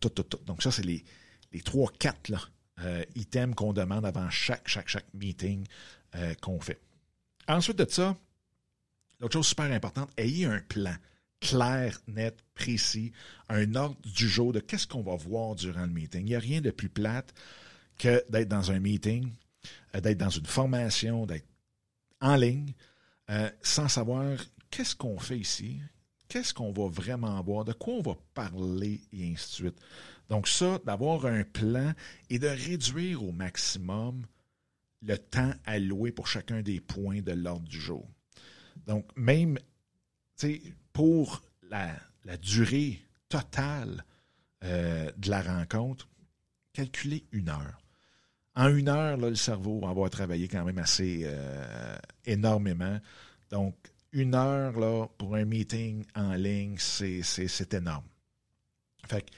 Tout, 0.00 0.08
tout, 0.08 0.22
tout. 0.22 0.42
Donc, 0.46 0.62
ça, 0.62 0.70
c'est 0.70 0.82
les, 0.82 1.04
les 1.52 1.60
trois, 1.60 1.90
quatre 1.98 2.28
là, 2.28 2.40
items 3.14 3.54
qu'on 3.54 3.72
demande 3.72 4.04
avant 4.04 4.28
chaque, 4.30 4.66
chaque, 4.66 4.88
chaque 4.88 5.12
meeting 5.14 5.64
qu'on 6.40 6.58
fait. 6.58 6.80
Ensuite 7.46 7.78
de 7.78 7.86
ça, 7.88 8.16
l'autre 9.22 9.34
chose 9.34 9.46
super 9.46 9.70
importante, 9.70 10.10
ayez 10.16 10.46
un 10.46 10.58
plan 10.58 10.94
clair, 11.40 11.98
net, 12.08 12.36
précis, 12.54 13.12
un 13.48 13.74
ordre 13.74 13.96
du 14.02 14.28
jour 14.28 14.52
de 14.52 14.60
qu'est-ce 14.60 14.86
qu'on 14.86 15.02
va 15.02 15.16
voir 15.16 15.54
durant 15.54 15.86
le 15.86 15.92
meeting. 15.92 16.22
Il 16.22 16.26
n'y 16.26 16.34
a 16.34 16.40
rien 16.40 16.60
de 16.60 16.70
plus 16.70 16.88
plate 16.88 17.32
que 17.98 18.22
d'être 18.30 18.48
dans 18.48 18.70
un 18.70 18.80
meeting, 18.80 19.32
euh, 19.94 20.00
d'être 20.00 20.18
dans 20.18 20.30
une 20.30 20.46
formation, 20.46 21.26
d'être 21.26 21.46
en 22.20 22.36
ligne, 22.36 22.72
euh, 23.30 23.50
sans 23.62 23.88
savoir 23.88 24.38
qu'est-ce 24.70 24.94
qu'on 24.94 25.18
fait 25.18 25.38
ici, 25.38 25.80
qu'est-ce 26.28 26.52
qu'on 26.52 26.72
va 26.72 26.88
vraiment 26.88 27.40
voir, 27.42 27.64
de 27.64 27.72
quoi 27.72 27.94
on 27.94 28.02
va 28.02 28.16
parler 28.34 29.00
et 29.12 29.32
ainsi 29.32 29.62
de 29.62 29.68
suite. 29.68 29.80
Donc 30.28 30.48
ça, 30.48 30.80
d'avoir 30.84 31.26
un 31.26 31.44
plan 31.44 31.92
et 32.30 32.38
de 32.38 32.48
réduire 32.48 33.22
au 33.22 33.32
maximum 33.32 34.24
le 35.02 35.18
temps 35.18 35.52
alloué 35.64 36.12
pour 36.12 36.26
chacun 36.28 36.62
des 36.62 36.80
points 36.80 37.20
de 37.20 37.32
l'ordre 37.32 37.68
du 37.68 37.80
jour. 37.80 38.08
Donc 38.86 39.06
même, 39.16 39.58
pour 40.92 41.42
la, 41.62 41.96
durée 42.40 43.00
totale 43.28 44.04
euh, 44.64 45.10
de 45.16 45.30
la 45.30 45.42
rencontre, 45.42 46.08
calculez 46.72 47.24
une 47.32 47.48
heure. 47.48 47.78
En 48.54 48.68
une 48.68 48.88
heure, 48.88 49.16
là, 49.16 49.30
le 49.30 49.34
cerveau 49.34 49.80
va 49.80 49.88
avoir 49.88 50.10
travaillé 50.10 50.46
quand 50.46 50.64
même 50.64 50.78
assez 50.78 51.22
euh, 51.24 51.96
énormément. 52.26 53.00
Donc, 53.50 53.74
une 54.12 54.34
heure 54.34 54.78
là, 54.78 55.06
pour 55.16 55.36
un 55.36 55.46
meeting 55.46 56.04
en 56.14 56.34
ligne, 56.34 56.76
c'est, 56.78 57.72
énorme. 57.72 58.04
Fait 59.06 59.22
que, 59.22 59.30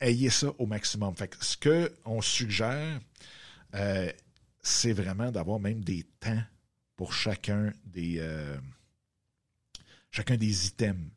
ayez 0.00 0.30
ça 0.30 0.48
au 0.58 0.66
maximum. 0.66 1.14
Fait 1.14 1.28
que, 1.28 1.44
ce 1.44 1.56
qu'on 2.04 2.22
suggère, 2.22 2.98
euh, 3.74 4.10
c'est 4.62 4.94
vraiment 4.94 5.30
d'avoir 5.30 5.60
même 5.60 5.84
des 5.84 6.04
temps 6.18 6.42
pour 6.96 7.12
chacun 7.12 7.72
des, 7.84 8.20
chacun 10.10 10.36
des 10.36 10.66
items. 10.68 11.10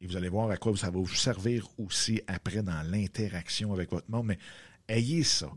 Et 0.00 0.06
vous 0.06 0.16
allez 0.16 0.28
voir 0.28 0.50
à 0.50 0.56
quoi 0.56 0.76
ça 0.76 0.90
va 0.90 0.98
vous 0.98 1.06
servir 1.08 1.68
aussi 1.78 2.20
après 2.26 2.62
dans 2.62 2.82
l'interaction 2.82 3.72
avec 3.72 3.90
votre 3.90 4.10
monde. 4.10 4.26
Mais 4.26 4.38
ayez 4.88 5.22
ça. 5.22 5.50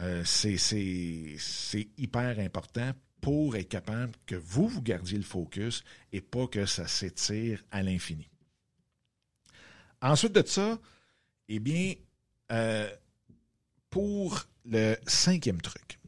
Euh, 0.00 0.22
c'est 0.24 1.88
hyper 1.96 2.38
important 2.38 2.92
pour 3.20 3.56
être 3.56 3.68
capable 3.68 4.12
que 4.26 4.34
vous, 4.34 4.68
vous 4.68 4.82
gardiez 4.82 5.16
le 5.16 5.24
focus 5.24 5.82
et 6.12 6.20
pas 6.20 6.46
que 6.46 6.66
ça 6.66 6.86
s'étire 6.86 7.62
à 7.70 7.82
l'infini. 7.82 8.28
Ensuite 10.02 10.32
de 10.32 10.46
ça, 10.46 10.78
eh 11.48 11.58
bien, 11.58 11.94
euh, 12.52 12.90
pour 13.88 14.44
le 14.66 14.96
cinquième 15.06 15.60
truc, 15.62 15.98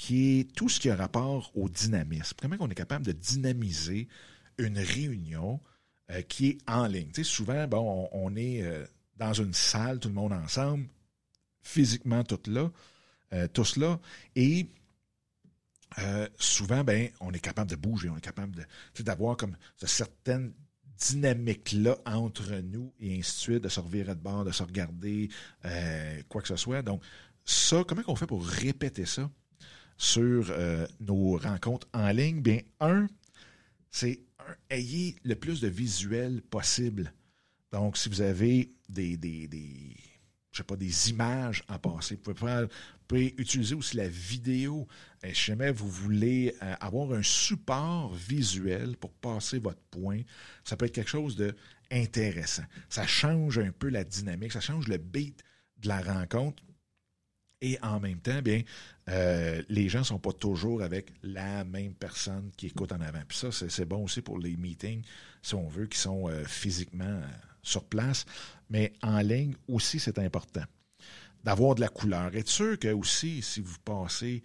qui 0.00 0.40
est 0.40 0.44
tout 0.54 0.70
ce 0.70 0.80
qui 0.80 0.88
a 0.88 0.96
rapport 0.96 1.52
au 1.54 1.68
dynamisme, 1.68 2.34
comment 2.40 2.56
on 2.60 2.70
est 2.70 2.74
capable 2.74 3.04
de 3.04 3.12
dynamiser 3.12 4.08
une 4.56 4.78
réunion 4.78 5.60
euh, 6.10 6.22
qui 6.22 6.48
est 6.48 6.58
en 6.66 6.86
ligne? 6.86 7.12
souvent, 7.22 7.68
bon, 7.68 8.08
on, 8.10 8.34
est 8.34 8.62
euh, 8.62 8.86
dans 9.18 9.34
une 9.34 9.52
salle, 9.52 9.98
tout 10.00 10.08
le 10.08 10.14
monde 10.14 10.32
ensemble, 10.32 10.88
physiquement 11.60 12.24
tout 12.24 12.40
là, 12.46 12.72
euh, 13.34 13.46
tous 13.52 13.76
là, 13.76 14.00
et 14.36 14.68
souvent, 16.38 16.82
ben, 16.82 17.10
on 17.20 17.32
est 17.32 17.40
capable 17.40 17.68
de 17.68 17.76
bouger, 17.76 18.08
on 18.08 18.16
est 18.16 18.22
capable 18.22 18.66
d'avoir 19.00 19.36
comme 19.36 19.54
certaines 19.76 20.54
dynamiques-là 20.96 21.98
entre 22.06 22.54
nous 22.54 22.94
et 23.00 23.18
ainsi 23.18 23.32
de 23.32 23.38
suite, 23.40 23.64
de 23.64 23.68
se 23.68 23.80
revirer 23.80 24.14
de 24.14 24.20
bord, 24.20 24.44
de 24.44 24.52
se 24.52 24.62
regarder, 24.62 25.28
quoi 26.30 26.40
que 26.40 26.48
ce 26.48 26.56
soit. 26.56 26.80
Donc, 26.80 27.02
ça, 27.44 27.84
comment 27.86 28.02
on 28.06 28.16
fait 28.16 28.26
pour 28.26 28.46
répéter 28.46 29.04
ça? 29.04 29.28
Sur 30.00 30.50
nos 31.00 31.36
rencontres 31.36 31.86
en 31.92 32.08
ligne? 32.08 32.40
Bien, 32.40 32.60
un, 32.80 33.06
c'est 33.90 34.20
ayez 34.70 35.16
le 35.24 35.34
plus 35.34 35.60
de 35.60 35.68
visuels 35.68 36.42
possible. 36.42 37.12
Donc, 37.72 37.96
si 37.96 38.08
vous 38.08 38.20
avez 38.20 38.72
des 38.88 39.16
images 41.10 41.62
à 41.68 41.78
passer, 41.78 42.18
vous 42.24 42.34
pouvez, 43.06 43.34
utiliser 43.38 43.74
aussi 43.74 43.96
la 43.96 44.08
vidéo. 44.08 44.86
Et 45.22 45.28
euh, 45.28 45.34
si 45.34 45.46
jamais 45.46 45.72
vous 45.72 45.88
voulez 45.88 46.54
euh, 46.62 46.74
avoir 46.80 47.12
un 47.12 47.22
support 47.22 48.14
visuel 48.14 48.96
pour 48.96 49.12
passer 49.12 49.58
votre 49.58 49.82
point, 49.90 50.20
ça 50.64 50.76
peut 50.76 50.86
être 50.86 50.94
quelque 50.94 51.10
chose 51.10 51.36
d'intéressant. 51.36 52.62
Ça 52.88 53.06
change 53.06 53.58
un 53.58 53.72
peu 53.72 53.88
la 53.88 54.04
dynamique, 54.04 54.52
ça 54.52 54.60
change 54.60 54.88
le 54.88 54.98
beat 54.98 55.42
de 55.78 55.88
la 55.88 56.00
rencontre. 56.00 56.62
Et 57.62 57.78
en 57.82 58.00
même 58.00 58.20
temps, 58.20 58.40
bien, 58.40 58.62
euh, 59.08 59.62
les 59.68 59.88
gens 59.88 60.00
ne 60.00 60.04
sont 60.04 60.18
pas 60.18 60.32
toujours 60.32 60.82
avec 60.82 61.12
la 61.22 61.64
même 61.64 61.94
personne 61.94 62.50
qui 62.56 62.68
écoute 62.68 62.92
en 62.92 63.00
avant. 63.00 63.20
Puis 63.28 63.36
ça, 63.36 63.50
c'est 63.52 63.84
bon 63.84 64.04
aussi 64.04 64.22
pour 64.22 64.38
les 64.38 64.56
meetings, 64.56 65.02
si 65.42 65.54
on 65.54 65.68
veut, 65.68 65.86
qui 65.86 65.98
sont 65.98 66.28
euh, 66.28 66.44
physiquement 66.44 67.04
euh, 67.04 67.22
sur 67.62 67.84
place. 67.84 68.24
Mais 68.70 68.92
en 69.02 69.20
ligne 69.20 69.54
aussi, 69.68 70.00
c'est 70.00 70.18
important 70.18 70.64
d'avoir 71.44 71.74
de 71.74 71.80
la 71.80 71.88
couleur. 71.88 72.34
Être 72.34 72.48
sûr 72.48 72.78
que 72.78 72.88
aussi, 72.88 73.42
si 73.42 73.60
vous 73.60 73.78
passez 73.84 74.42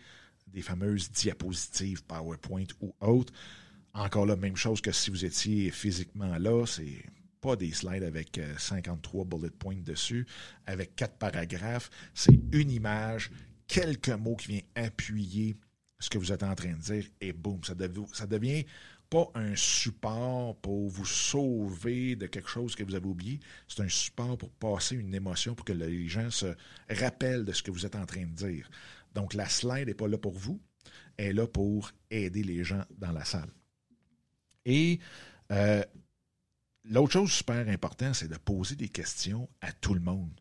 des 0.47 0.61
fameuses 0.61 1.11
diapositives 1.11 2.03
PowerPoint 2.03 2.67
ou 2.81 2.93
autres, 2.99 3.33
encore 3.93 4.25
la 4.25 4.35
même 4.35 4.57
chose 4.57 4.81
que 4.81 4.91
si 4.91 5.09
vous 5.09 5.23
étiez 5.23 5.71
physiquement 5.71 6.37
là, 6.37 6.65
c'est 6.65 7.03
pas 7.45 7.55
des 7.55 7.71
slides 7.71 8.03
avec 8.03 8.39
53 8.57 9.21
euh, 9.21 9.25
bullet 9.25 9.51
points 9.51 9.81
dessus, 9.81 10.25
avec 10.65 10.95
quatre 10.95 11.17
paragraphes. 11.17 11.91
C'est 12.15 12.39
une 12.51 12.71
image, 12.71 13.29
quelques 13.67 14.09
mots 14.09 14.35
qui 14.35 14.47
viennent 14.47 14.65
appuyer 14.73 15.55
ce 15.99 16.09
que 16.09 16.17
vous 16.17 16.31
êtes 16.31 16.41
en 16.41 16.55
train 16.55 16.73
de 16.73 16.81
dire, 16.81 17.05
et 17.21 17.33
boum, 17.33 17.63
ça, 17.63 17.75
devient, 17.75 18.05
devient 18.27 18.65
pas 19.11 19.29
un 19.35 19.55
support 19.55 20.55
pour 20.57 20.89
vous 20.89 21.05
sauver 21.05 22.15
de 22.15 22.25
quelque 22.25 22.49
chose 22.49 22.75
que 22.75 22.83
vous 22.83 22.95
avez 22.95 23.05
oublié, 23.05 23.39
c'est 23.67 23.83
un 23.83 23.89
support 23.89 24.39
pour 24.39 24.49
passer 24.49 24.95
une 24.95 25.13
émotion, 25.13 25.53
pour 25.53 25.65
que 25.65 25.73
les 25.73 26.07
gens 26.07 26.31
se 26.31 26.47
rappellent 26.89 27.45
de 27.45 27.51
ce 27.51 27.61
que 27.61 27.69
vous 27.69 27.85
êtes 27.85 27.95
en 27.95 28.07
train 28.07 28.25
de 28.25 28.33
dire. 28.33 28.67
Donc 29.13 29.35
la 29.35 29.47
slide 29.47 29.87
n'est 29.87 29.93
pas 29.93 30.07
là 30.07 30.17
pour 30.17 30.33
vous, 30.33 30.59
elle 31.17 31.27
est 31.27 31.33
là 31.33 31.47
pour 31.47 31.91
aider 32.09 32.41
les 32.41 32.63
gens 32.63 32.83
dans 32.97 33.11
la 33.11 33.23
salle. 33.23 33.51
Et 34.65 34.99
euh, 35.51 35.83
L'autre 36.89 37.13
chose 37.13 37.31
super 37.31 37.67
importante, 37.67 38.15
c'est 38.15 38.27
de 38.27 38.37
poser 38.37 38.75
des 38.75 38.89
questions 38.89 39.49
à 39.61 39.71
tout 39.71 39.93
le 39.93 39.99
monde. 39.99 40.39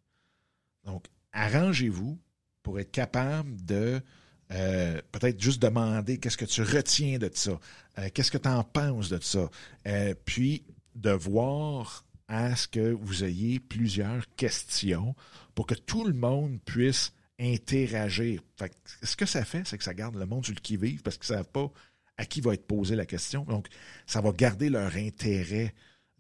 Donc, 0.85 1.07
arrangez-vous 1.33 2.19
pour 2.63 2.79
être 2.79 2.91
capable 2.91 3.65
de 3.65 4.01
euh, 4.53 5.01
peut-être 5.11 5.41
juste 5.41 5.63
demander 5.63 6.19
qu'est-ce 6.19 6.37
que 6.37 6.45
tu 6.45 6.63
retiens 6.63 7.19
de 7.19 7.31
ça, 7.33 7.59
euh, 7.99 8.09
qu'est-ce 8.13 8.31
que 8.31 8.39
tu 8.39 8.49
en 8.49 8.63
penses 8.63 9.09
de 9.09 9.19
ça, 9.21 9.49
euh, 9.87 10.15
puis 10.25 10.65
de 10.95 11.11
voir 11.11 12.05
à 12.29 12.55
ce 12.55 12.69
que 12.69 12.93
vous 12.93 13.25
ayez 13.25 13.59
plusieurs 13.59 14.27
questions 14.37 15.15
pour 15.55 15.67
que 15.67 15.75
tout 15.75 16.05
le 16.05 16.15
monde 16.15 16.59
puisse 16.65 17.13
interagir. 17.39 18.43
ce 19.03 19.17
que 19.17 19.27
ça 19.27 19.45
fait, 19.45 19.67
c'est 19.67 19.79
que 19.79 19.85
ça 19.85 19.95
garde 19.95 20.15
le 20.15 20.27
monde 20.27 20.45
sur 20.45 20.55
le 20.55 20.61
qui-vive 20.61 21.03
parce 21.03 21.17
qu'ils 21.17 21.33
ne 21.33 21.39
savent 21.39 21.51
pas 21.51 21.71
à 22.17 22.25
qui 22.25 22.41
va 22.41 22.55
être 22.55 22.67
posée 22.67 22.97
la 22.97 23.07
question. 23.07 23.45
Donc, 23.45 23.67
ça 24.07 24.21
va 24.21 24.31
garder 24.31 24.69
leur 24.69 24.95
intérêt 24.95 25.75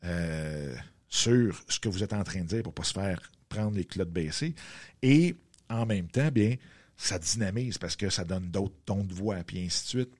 euh, 0.04 0.74
sur 1.08 1.62
ce 1.68 1.78
que 1.78 1.88
vous 1.88 2.02
êtes 2.02 2.12
en 2.12 2.24
train 2.24 2.40
de 2.40 2.46
dire 2.46 2.62
pour 2.62 2.72
ne 2.72 2.76
pas 2.76 2.84
se 2.84 2.92
faire 2.92 3.32
prendre 3.48 3.76
les 3.76 3.84
clottes 3.84 4.10
baissées. 4.10 4.54
Et 5.02 5.36
en 5.68 5.86
même 5.86 6.08
temps, 6.08 6.30
bien, 6.30 6.56
ça 6.96 7.18
dynamise 7.18 7.78
parce 7.78 7.96
que 7.96 8.10
ça 8.10 8.24
donne 8.24 8.50
d'autres 8.50 8.76
tons 8.84 9.04
de 9.04 9.14
voix, 9.14 9.36
puis 9.44 9.64
ainsi 9.64 9.84
de 9.84 9.88
suite. 9.88 10.14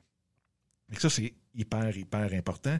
Et 0.92 0.98
ça, 0.98 1.10
c'est 1.10 1.34
hyper, 1.54 1.96
hyper 1.96 2.32
important. 2.32 2.78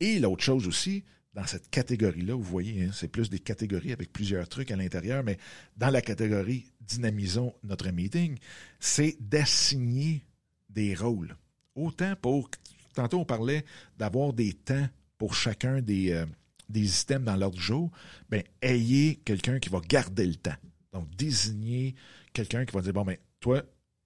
Et 0.00 0.18
l'autre 0.18 0.42
chose 0.42 0.66
aussi, 0.66 1.04
dans 1.34 1.46
cette 1.46 1.68
catégorie-là, 1.70 2.34
vous 2.34 2.42
voyez, 2.42 2.84
hein, 2.84 2.90
c'est 2.92 3.08
plus 3.08 3.28
des 3.28 3.38
catégories 3.38 3.92
avec 3.92 4.12
plusieurs 4.12 4.48
trucs 4.48 4.70
à 4.70 4.76
l'intérieur, 4.76 5.24
mais 5.24 5.38
dans 5.76 5.90
la 5.90 6.00
catégorie 6.00 6.66
Dynamisons 6.80 7.54
notre 7.62 7.90
meeting, 7.90 8.38
c'est 8.78 9.16
d'assigner 9.20 10.22
des 10.68 10.94
rôles 10.94 11.36
autant 11.74 12.14
pour... 12.16 12.50
Tantôt, 12.94 13.18
on 13.18 13.24
parlait 13.24 13.64
d'avoir 13.98 14.32
des 14.32 14.52
temps 14.52 14.88
pour 15.18 15.34
chacun 15.34 15.82
des, 15.82 16.12
euh, 16.12 16.26
des 16.68 17.00
items 17.02 17.24
dans 17.24 17.36
l'ordre 17.36 17.56
du 17.56 17.62
jour. 17.62 17.90
Bien, 18.30 18.42
ayez 18.62 19.16
quelqu'un 19.24 19.58
qui 19.58 19.68
va 19.68 19.80
garder 19.80 20.26
le 20.26 20.36
temps. 20.36 20.56
Donc, 20.92 21.08
désignez 21.16 21.94
quelqu'un 22.32 22.64
qui 22.64 22.74
va 22.74 22.80
dire, 22.80 22.92
bon, 22.92 23.04
ben, 23.04 23.16
toi, 23.40 23.62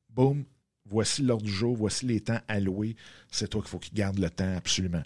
boum, 0.08 0.44
voici 0.88 1.22
l'ordre 1.22 1.44
du 1.44 1.52
jour, 1.52 1.76
voici 1.76 2.06
les 2.06 2.20
temps 2.20 2.40
alloués, 2.48 2.96
c'est 3.30 3.48
toi 3.48 3.60
qu'il 3.60 3.70
faut 3.70 3.78
qu'il 3.78 3.94
garde 3.94 4.18
le 4.18 4.30
temps 4.30 4.56
absolument. 4.56 5.02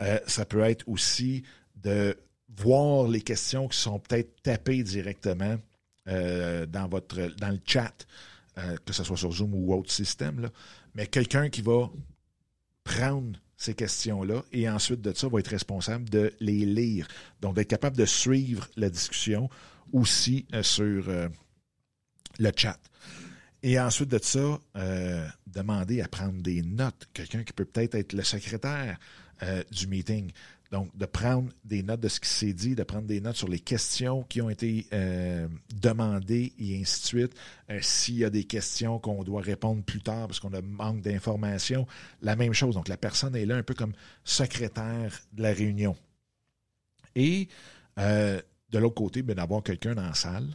Euh, 0.00 0.18
ça 0.26 0.44
peut 0.44 0.60
être 0.60 0.88
aussi 0.88 1.42
de 1.76 2.16
voir 2.56 3.08
les 3.08 3.20
questions 3.20 3.68
qui 3.68 3.78
sont 3.78 3.98
peut-être 3.98 4.42
tapées 4.42 4.82
directement 4.82 5.56
euh, 6.08 6.66
dans, 6.66 6.88
votre, 6.88 7.34
dans 7.36 7.50
le 7.50 7.60
chat, 7.66 8.06
euh, 8.58 8.76
que 8.84 8.92
ce 8.92 9.02
soit 9.02 9.16
sur 9.16 9.32
Zoom 9.32 9.54
ou 9.54 9.74
autre 9.74 9.90
système, 9.90 10.48
mais 10.94 11.06
quelqu'un 11.06 11.48
qui 11.48 11.62
va 11.62 11.90
prendre 12.84 13.38
ces 13.56 13.74
questions-là 13.74 14.42
et 14.52 14.68
ensuite 14.68 15.00
de 15.00 15.12
ça 15.14 15.28
va 15.28 15.38
être 15.40 15.48
responsable 15.48 16.08
de 16.10 16.32
les 16.40 16.64
lire. 16.64 17.08
Donc 17.40 17.54
d'être 17.56 17.68
capable 17.68 17.96
de 17.96 18.06
suivre 18.06 18.68
la 18.76 18.90
discussion 18.90 19.48
aussi 19.92 20.46
sur 20.62 21.04
le 22.38 22.52
chat. 22.56 22.78
Et 23.64 23.80
ensuite 23.80 24.10
de 24.10 24.18
ça, 24.22 24.60
euh, 24.76 25.26
demander 25.46 26.02
à 26.02 26.06
prendre 26.06 26.42
des 26.42 26.60
notes. 26.60 27.08
Quelqu'un 27.14 27.44
qui 27.44 27.54
peut 27.54 27.64
peut-être 27.64 27.94
être 27.94 28.12
le 28.12 28.22
secrétaire 28.22 28.98
euh, 29.42 29.64
du 29.72 29.86
meeting. 29.86 30.30
Donc, 30.74 30.90
de 30.96 31.06
prendre 31.06 31.52
des 31.64 31.84
notes 31.84 32.00
de 32.00 32.08
ce 32.08 32.18
qui 32.18 32.28
s'est 32.28 32.52
dit, 32.52 32.74
de 32.74 32.82
prendre 32.82 33.06
des 33.06 33.20
notes 33.20 33.36
sur 33.36 33.46
les 33.46 33.60
questions 33.60 34.24
qui 34.24 34.42
ont 34.42 34.50
été 34.50 34.88
euh, 34.92 35.46
demandées 35.72 36.52
et 36.58 36.80
ainsi 36.80 37.00
de 37.00 37.06
suite. 37.06 37.32
S'il 37.80 38.16
y 38.16 38.24
a 38.24 38.30
des 38.30 38.42
questions 38.42 38.98
qu'on 38.98 39.22
doit 39.22 39.40
répondre 39.40 39.84
plus 39.84 40.00
tard 40.00 40.26
parce 40.26 40.40
qu'on 40.40 40.52
a 40.52 40.60
manque 40.60 41.00
d'informations, 41.00 41.86
la 42.22 42.34
même 42.34 42.54
chose. 42.54 42.74
Donc, 42.74 42.88
la 42.88 42.96
personne 42.96 43.36
est 43.36 43.46
là 43.46 43.54
un 43.54 43.62
peu 43.62 43.74
comme 43.74 43.92
secrétaire 44.24 45.16
de 45.32 45.42
la 45.44 45.52
réunion. 45.52 45.94
Et 47.14 47.46
de 47.96 48.42
l'autre 48.72 48.96
côté, 48.96 49.22
ben, 49.22 49.36
d'avoir 49.36 49.62
quelqu'un 49.62 49.94
dans 49.94 50.02
la 50.02 50.14
salle, 50.14 50.48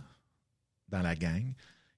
dans 0.89 1.01
la 1.01 1.15
gang, 1.15 1.53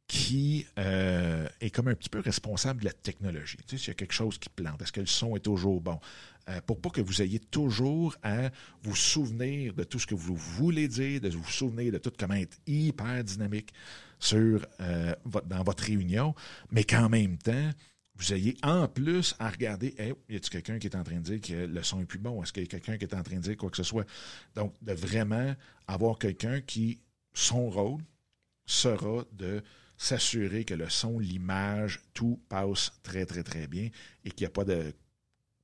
qui 0.06 0.68
euh, 0.78 1.48
est 1.62 1.70
comme 1.70 1.88
un 1.88 1.96
petit 1.96 2.10
peu 2.10 2.20
responsable 2.20 2.82
de 2.82 2.86
la 2.86 2.92
technologie. 2.92 3.58
Tu 3.66 3.70
sais, 3.70 3.78
s'il 3.78 3.88
y 3.88 3.92
a 3.92 3.94
quelque 3.96 4.14
chose 4.14 4.38
qui 4.38 4.50
plante, 4.50 4.80
est-ce 4.82 4.92
que 4.92 5.00
le 5.00 5.08
son 5.08 5.38
est 5.38 5.40
toujours 5.40 5.80
bon? 5.80 6.00
Euh, 6.52 6.62
pour 6.66 6.82
pas 6.82 6.90
que 6.90 7.02
vous 7.02 7.22
ayez 7.22 7.40
toujours 7.40 8.16
à 8.24 8.50
vous 8.84 8.96
souvenir 8.96 9.74
de 9.74 9.84
tout 9.84 10.00
ce 10.00 10.08
que 10.08 10.16
vous 10.16 10.36
voulez 10.36 10.88
dire, 10.88 11.22
de 11.22 11.30
vous 11.30 11.50
souvenir 11.50 11.92
de 11.92 11.98
tout 11.98 12.12
comment 12.18 12.34
être 12.34 12.58
hyper 12.68 13.24
dynamique 13.24 13.72
sur, 14.20 14.66
euh, 14.82 15.14
dans 15.46 15.64
votre 15.64 15.84
réunion, 15.84 16.36
mais 16.72 16.84
qu'en 16.84 17.10
même 17.10 17.38
temps, 17.38 17.72
vous 18.16 18.34
ayez 18.34 18.58
en 18.64 18.88
plus 18.88 19.36
à 19.40 19.50
regarder, 19.50 19.96
hey, 19.98 20.14
y 20.30 20.36
a-t-il 20.36 20.50
quelqu'un 20.50 20.80
qui 20.80 20.88
est 20.88 20.96
en 20.96 21.04
train 21.04 21.20
de 21.20 21.38
dire 21.38 21.42
que 21.42 21.66
le 21.66 21.84
son 21.84 22.02
est 22.02 22.06
plus 22.06 22.20
bon? 22.20 22.44
Est-ce 22.44 22.52
qu'il 22.52 22.64
y 22.64 22.66
a 22.66 22.70
quelqu'un 22.70 22.98
qui 22.98 23.06
est 23.06 23.16
en 23.16 23.24
train 23.24 23.38
de 23.38 23.42
dire 23.42 23.58
quoi 23.58 23.70
que 23.70 23.78
ce 23.78 23.84
soit? 23.84 24.06
Donc, 24.54 24.74
de 24.82 24.94
vraiment 24.94 25.56
avoir 25.88 26.20
quelqu'un 26.20 26.62
qui, 26.62 27.00
son 27.34 27.70
rôle 27.70 28.02
sera 28.66 29.26
de 29.32 29.64
s'assurer 29.98 30.66
que 30.66 30.74
le 30.74 30.90
son, 30.90 31.20
l'image, 31.20 32.02
tout 32.14 32.40
passe 32.50 32.92
très, 33.04 33.26
très, 33.26 33.44
très 33.44 33.68
bien 33.68 33.90
et 34.26 34.32
qu'il 34.32 34.46
n'y 34.46 34.48
a 34.48 34.52
pas 34.52 34.66
de 34.66 34.94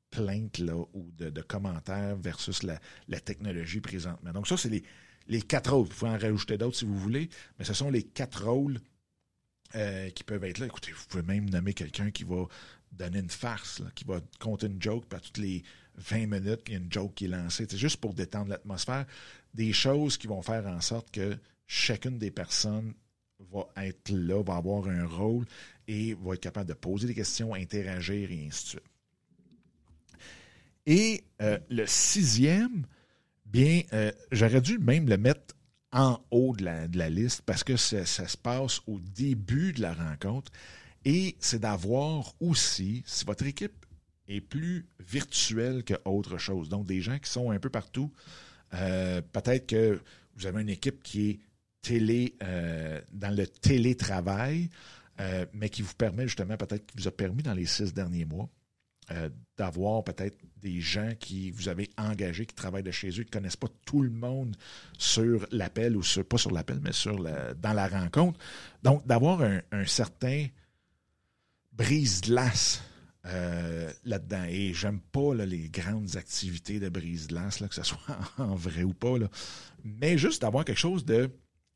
plainte 0.09 0.57
là, 0.59 0.75
ou 0.93 1.11
de, 1.17 1.41
commentaires 1.41 2.15
versus 2.15 2.63
la, 2.63 2.79
technologie 3.19 3.81
présentement. 3.81 4.31
Donc, 4.31 4.47
ça, 4.47 4.57
c'est 4.57 4.69
les, 4.69 4.83
les 5.27 5.41
quatre 5.41 5.73
rôles. 5.73 5.87
Vous 5.87 5.93
pouvez 5.93 6.11
en 6.11 6.17
rajouter 6.17 6.57
d'autres 6.57 6.77
si 6.77 6.85
vous 6.85 6.97
voulez, 6.97 7.29
mais 7.59 7.65
ce 7.65 7.73
sont 7.73 7.89
les 7.89 8.03
quatre 8.03 8.45
rôles 8.45 8.79
euh, 9.75 10.09
qui 10.11 10.23
peuvent 10.23 10.43
être 10.43 10.59
là. 10.59 10.65
Écoutez, 10.65 10.91
vous 10.91 11.05
pouvez 11.09 11.23
même 11.23 11.49
nommer 11.49 11.73
quelqu'un 11.73 12.11
qui 12.11 12.23
va 12.23 12.45
donner 12.91 13.19
une 13.19 13.29
farce, 13.29 13.81
qui 13.95 14.05
va 14.05 14.21
compter 14.39 14.67
une 14.67 14.81
joke, 14.81 15.05
puis 15.09 15.17
à 15.17 15.19
toutes 15.19 15.37
les 15.37 15.63
20 15.97 16.27
minutes, 16.27 16.61
il 16.67 16.73
y 16.73 16.75
a 16.75 16.79
une 16.79 16.91
joke 16.91 17.15
qui 17.15 17.25
est 17.25 17.29
lancée. 17.29 17.67
C'est 17.69 17.77
juste 17.77 17.97
pour 17.97 18.13
détendre 18.13 18.49
l'atmosphère. 18.49 19.05
Des 19.53 19.73
choses 19.73 20.17
qui 20.17 20.27
vont 20.27 20.41
faire 20.41 20.65
en 20.67 20.79
sorte 20.81 21.11
que 21.11 21.37
chacune 21.65 22.17
des 22.17 22.31
personnes 22.31 22.93
va 23.51 23.67
être 23.83 24.09
là, 24.09 24.41
va 24.41 24.55
avoir 24.55 24.87
un 24.87 25.05
rôle 25.05 25.45
et 25.87 26.13
va 26.15 26.33
être 26.33 26.41
capable 26.41 26.69
de 26.69 26.73
poser 26.73 27.07
des 27.07 27.13
questions, 27.13 27.53
interagir 27.53 28.31
et 28.31 28.47
ainsi 28.47 28.63
de 28.63 28.69
suite. 28.69 28.96
Et 30.87 31.25
euh, 31.41 31.59
le 31.69 31.85
sixième, 31.85 32.85
bien, 33.45 33.81
euh, 33.91 34.11
j'aurais 34.31 34.61
dû 34.61 34.79
même 34.79 35.07
le 35.09 35.17
mettre 35.17 35.53
en 35.91 36.19
haut 36.31 36.55
de 36.55 36.63
la, 36.63 37.09
liste 37.09 37.41
parce 37.45 37.63
que 37.63 37.75
ça, 37.75 38.05
se 38.05 38.37
passe 38.37 38.79
au 38.87 38.99
début 38.99 39.73
de 39.73 39.81
la 39.81 39.93
rencontre. 39.93 40.49
Et 41.03 41.35
c'est 41.39 41.59
d'avoir 41.59 42.33
aussi, 42.39 43.03
si 43.05 43.25
votre 43.25 43.45
équipe 43.45 43.85
est 44.29 44.39
plus 44.39 44.87
virtuelle 44.99 45.83
qu'autre 45.83 46.37
chose, 46.37 46.69
donc 46.69 46.85
des 46.85 47.01
gens 47.01 47.19
qui 47.19 47.29
sont 47.29 47.51
un 47.51 47.59
peu 47.59 47.69
partout, 47.69 48.11
euh, 48.73 49.21
peut-être 49.21 49.67
que 49.67 50.01
vous 50.35 50.45
avez 50.45 50.61
une 50.61 50.69
équipe 50.69 51.03
qui 51.03 51.29
est 51.29 51.39
télé, 51.81 52.35
dans 53.11 53.35
le 53.35 53.47
télétravail, 53.47 54.69
mais 55.53 55.69
qui 55.69 55.81
vous 55.81 55.93
permet 55.93 56.23
justement, 56.27 56.57
peut-être 56.57 56.85
qui 56.85 56.97
vous 56.97 57.07
a 57.07 57.11
permis 57.11 57.43
dans 57.43 57.53
les 57.53 57.65
six 57.65 57.93
derniers 57.93 58.25
mois, 58.25 58.49
euh, 59.11 59.29
d'avoir 59.57 60.03
peut-être 60.03 60.37
des 60.61 60.81
gens 60.81 61.11
qui 61.19 61.51
vous 61.51 61.69
avez 61.69 61.89
engagés, 61.97 62.45
qui 62.45 62.55
travaillent 62.55 62.83
de 62.83 62.91
chez 62.91 63.09
eux, 63.09 63.23
qui 63.23 63.29
ne 63.29 63.39
connaissent 63.39 63.55
pas 63.55 63.69
tout 63.85 64.01
le 64.01 64.09
monde 64.09 64.55
sur 64.97 65.47
l'appel, 65.51 65.95
ou 65.95 66.03
sur, 66.03 66.25
pas 66.25 66.37
sur 66.37 66.51
l'appel, 66.51 66.79
mais 66.81 66.91
sur 66.91 67.17
dans 67.17 67.73
la 67.73 67.87
rencontre. 67.87 68.39
Donc, 68.83 69.05
d'avoir 69.07 69.41
un, 69.41 69.85
certain 69.85 70.47
brise-glace 71.71 72.83
là-dedans. 74.03 74.45
Et 74.49 74.73
j'aime 74.73 74.99
pas 74.99 75.33
les 75.33 75.69
grandes 75.69 76.15
activités 76.15 76.79
de 76.79 76.89
brise-glace, 76.89 77.63
que 77.67 77.75
ce 77.75 77.83
soit 77.83 78.19
en 78.37 78.55
vrai 78.55 78.83
ou 78.83 78.93
pas. 78.93 79.15
Mais 79.83 80.17
juste 80.17 80.41
d'avoir 80.41 80.65
quelque 80.65 80.79
chose 80.79 81.05
de 81.05 81.29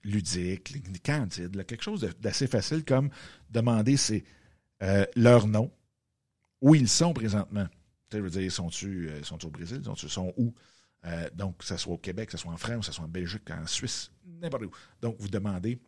ludique, 0.03 1.03
candide, 1.03 1.65
quelque 1.65 1.83
chose 1.83 2.07
d'assez 2.19 2.47
facile 2.47 2.83
comme 2.83 3.09
demander 3.49 3.95
euh, 4.83 5.05
leur 5.15 5.47
nom, 5.47 5.71
où 6.61 6.75
ils 6.75 6.87
sont 6.87 7.13
présentement. 7.13 7.67
Tu 8.09 8.19
veux 8.19 8.29
dire, 8.29 8.51
sont-ils 8.51 9.07
euh, 9.07 9.23
sont 9.23 9.43
au 9.45 9.49
Brésil, 9.49 9.81
sont, 9.83 9.95
sont 9.95 10.33
où? 10.37 10.53
Euh, 11.05 11.29
donc, 11.33 11.57
que 11.57 11.65
ce 11.65 11.77
soit 11.77 11.93
au 11.93 11.97
Québec, 11.97 12.27
que 12.27 12.33
ce 12.33 12.37
soit 12.37 12.51
en 12.51 12.57
France, 12.57 12.81
que 12.81 12.85
ce 12.87 12.91
soit 12.91 13.05
en 13.05 13.09
Belgique, 13.09 13.49
en 13.49 13.65
Suisse, 13.65 14.11
n'importe 14.25 14.65
où. 14.65 14.71
Donc, 15.01 15.15
vous 15.19 15.29
demandez, 15.29 15.79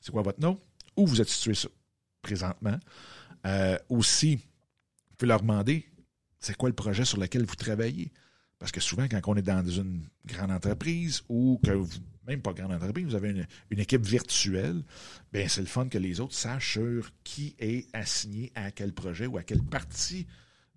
c'est 0.00 0.10
quoi 0.10 0.22
votre 0.22 0.40
nom? 0.40 0.58
Où 0.96 1.06
vous 1.06 1.20
êtes 1.20 1.28
situé 1.28 1.52
présentement? 2.22 2.78
aussi, 3.88 4.36
vous 4.36 5.16
pouvez 5.18 5.28
leur 5.28 5.40
demander, 5.40 5.84
c'est 6.38 6.56
quoi 6.56 6.68
le 6.68 6.76
projet 6.76 7.04
sur 7.04 7.18
lequel 7.18 7.44
vous 7.44 7.56
travaillez? 7.56 8.12
Parce 8.58 8.70
que 8.70 8.80
souvent, 8.80 9.08
quand 9.08 9.20
on 9.26 9.34
est 9.34 9.42
dans 9.42 9.66
une 9.66 10.04
grande 10.24 10.52
entreprise 10.52 11.22
ou 11.28 11.60
que 11.64 11.72
vous, 11.72 11.98
même 12.26 12.40
pas 12.40 12.52
grande 12.52 12.72
entreprise, 12.72 13.06
vous 13.06 13.14
avez 13.14 13.30
une, 13.70 13.78
équipe 13.78 14.04
virtuelle, 14.04 14.82
bien, 15.32 15.48
c'est 15.48 15.60
le 15.60 15.66
fun 15.66 15.88
que 15.88 15.98
les 15.98 16.20
autres 16.20 16.34
sachent 16.34 16.72
sur 16.72 17.10
qui 17.24 17.54
est 17.58 17.86
assigné 17.92 18.52
à 18.54 18.70
quel 18.70 18.92
projet 18.92 19.26
ou 19.26 19.38
à 19.38 19.42
quelle 19.42 19.62
partie 19.62 20.26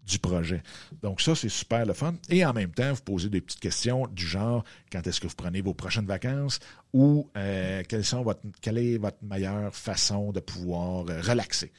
du 0.06 0.20
projet. 0.20 0.62
Donc 1.02 1.20
ça, 1.22 1.36
c'est 1.36 1.50
super 1.50 1.86
le 1.86 1.94
fun. 1.94 2.16
Et 2.30 2.46
en 2.46 2.54
même 2.54 2.72
temps, 2.72 2.94
vous 2.94 3.02
posez 3.02 3.30
des 3.30 3.42
petites 3.42 3.60
questions 3.60 4.08
du 4.08 4.26
genre 4.26 4.64
quand 4.92 5.06
est-ce 5.06 5.20
que 5.20 5.28
vous 5.28 5.36
prenez 5.36 5.62
vos 5.62 5.74
prochaines 5.74 6.06
vacances? 6.06 6.60
Ou 6.94 7.30
euh, 7.38 7.84
quelles 7.88 8.06
sont 8.06 8.22
votre, 8.22 8.42
quelle 8.62 8.78
est 8.78 8.98
votre 8.98 9.18
meilleure 9.24 9.76
façon 9.76 10.32
de 10.32 10.40
pouvoir 10.40 11.06
euh, 11.10 11.22
relaxer? 11.22 11.72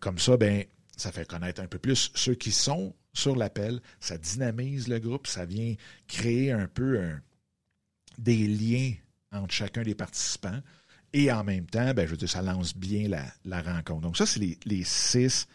comme 0.00 0.18
ça, 0.18 0.36
ben, 0.36 0.64
ça 0.96 1.12
fait 1.12 1.28
connaître 1.28 1.62
un 1.62 1.68
peu 1.68 1.78
plus 1.78 2.10
ceux 2.16 2.34
qui 2.34 2.50
sont 2.50 2.92
sur 3.12 3.36
l'appel, 3.36 3.80
ça 4.00 4.18
dynamise 4.18 4.88
le 4.88 4.98
groupe, 4.98 5.28
ça 5.28 5.44
vient 5.44 5.74
créer 6.08 6.50
un 6.50 6.66
peu 6.66 6.98
des 8.18 8.46
liens 8.46 8.92
entre 9.32 9.52
chacun 9.52 9.82
des 9.82 9.94
participants. 9.94 10.60
Et 11.12 11.30
en 11.32 11.44
même 11.44 11.66
temps, 11.66 11.94
ben, 11.94 12.06
je 12.06 12.12
veux 12.12 12.16
dire, 12.16 12.28
ça 12.28 12.42
lance 12.42 12.76
bien 12.76 13.08
la, 13.44 13.62
rencontre. 13.62 14.02
Donc, 14.02 14.16
ça, 14.16 14.26
c'est 14.26 14.40
les, 14.64 14.84
six 14.84 15.46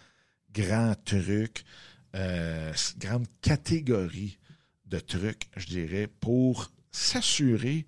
grands 0.53 0.95
trucs, 1.05 1.63
euh, 2.15 2.73
grandes 2.97 3.27
catégories 3.41 4.37
de 4.85 4.99
trucs, 4.99 5.49
je 5.57 5.67
dirais, 5.67 6.07
pour 6.07 6.71
s'assurer 6.91 7.85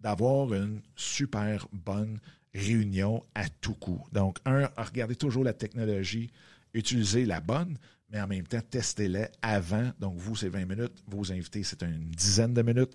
d'avoir 0.00 0.52
une 0.54 0.80
super 0.96 1.68
bonne 1.72 2.18
réunion 2.54 3.24
à 3.34 3.48
tout 3.48 3.74
coup. 3.74 4.04
Donc, 4.12 4.38
un, 4.44 4.70
regardez 4.76 5.14
toujours 5.14 5.44
la 5.44 5.52
technologie, 5.52 6.30
utilisez 6.74 7.24
la 7.26 7.40
bonne, 7.40 7.76
mais 8.10 8.20
en 8.20 8.26
même 8.26 8.46
temps, 8.46 8.60
testez-les 8.60 9.26
avant. 9.40 9.90
Donc, 10.00 10.16
vous, 10.16 10.34
c'est 10.34 10.48
20 10.48 10.64
minutes. 10.66 11.02
Vos 11.06 11.30
invités, 11.32 11.62
c'est 11.62 11.82
une 11.82 12.10
dizaine 12.10 12.52
de 12.52 12.62
minutes. 12.62 12.92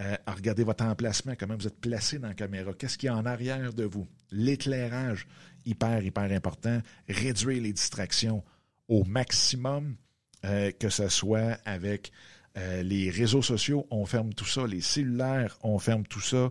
Euh, 0.00 0.16
regardez 0.26 0.64
votre 0.64 0.84
emplacement, 0.84 1.34
comment 1.38 1.56
vous 1.56 1.66
êtes 1.66 1.80
placé 1.80 2.18
dans 2.18 2.28
la 2.28 2.34
caméra. 2.34 2.72
Qu'est-ce 2.72 2.96
qu'il 2.96 3.08
y 3.08 3.10
a 3.10 3.16
en 3.16 3.26
arrière 3.26 3.72
de 3.72 3.84
vous? 3.84 4.06
L'éclairage, 4.30 5.26
hyper, 5.64 6.02
hyper 6.02 6.30
important. 6.30 6.80
Réduire 7.08 7.62
les 7.62 7.72
distractions 7.72 8.44
au 8.88 9.04
maximum, 9.04 9.96
euh, 10.44 10.70
que 10.72 10.88
ce 10.88 11.08
soit 11.08 11.58
avec 11.64 12.12
Euh, 12.58 12.82
les 12.82 13.08
réseaux 13.08 13.40
sociaux, 13.40 13.86
on 13.90 14.04
ferme 14.04 14.34
tout 14.34 14.44
ça. 14.44 14.66
Les 14.66 14.82
cellulaires, 14.82 15.56
on 15.62 15.78
ferme 15.78 16.06
tout 16.06 16.20
ça. 16.20 16.50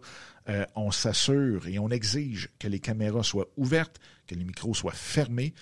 On 0.76 0.90
s'assure 0.90 1.68
et 1.68 1.78
on 1.78 1.90
exige 1.90 2.50
que 2.60 2.68
les 2.68 2.80
caméras 2.80 3.24
soient 3.24 3.48
ouvertes, 3.56 4.00
que 4.34 4.40
les 4.40 4.46
micros 4.46 4.74
soient 4.74 4.92
fermés 4.92 5.54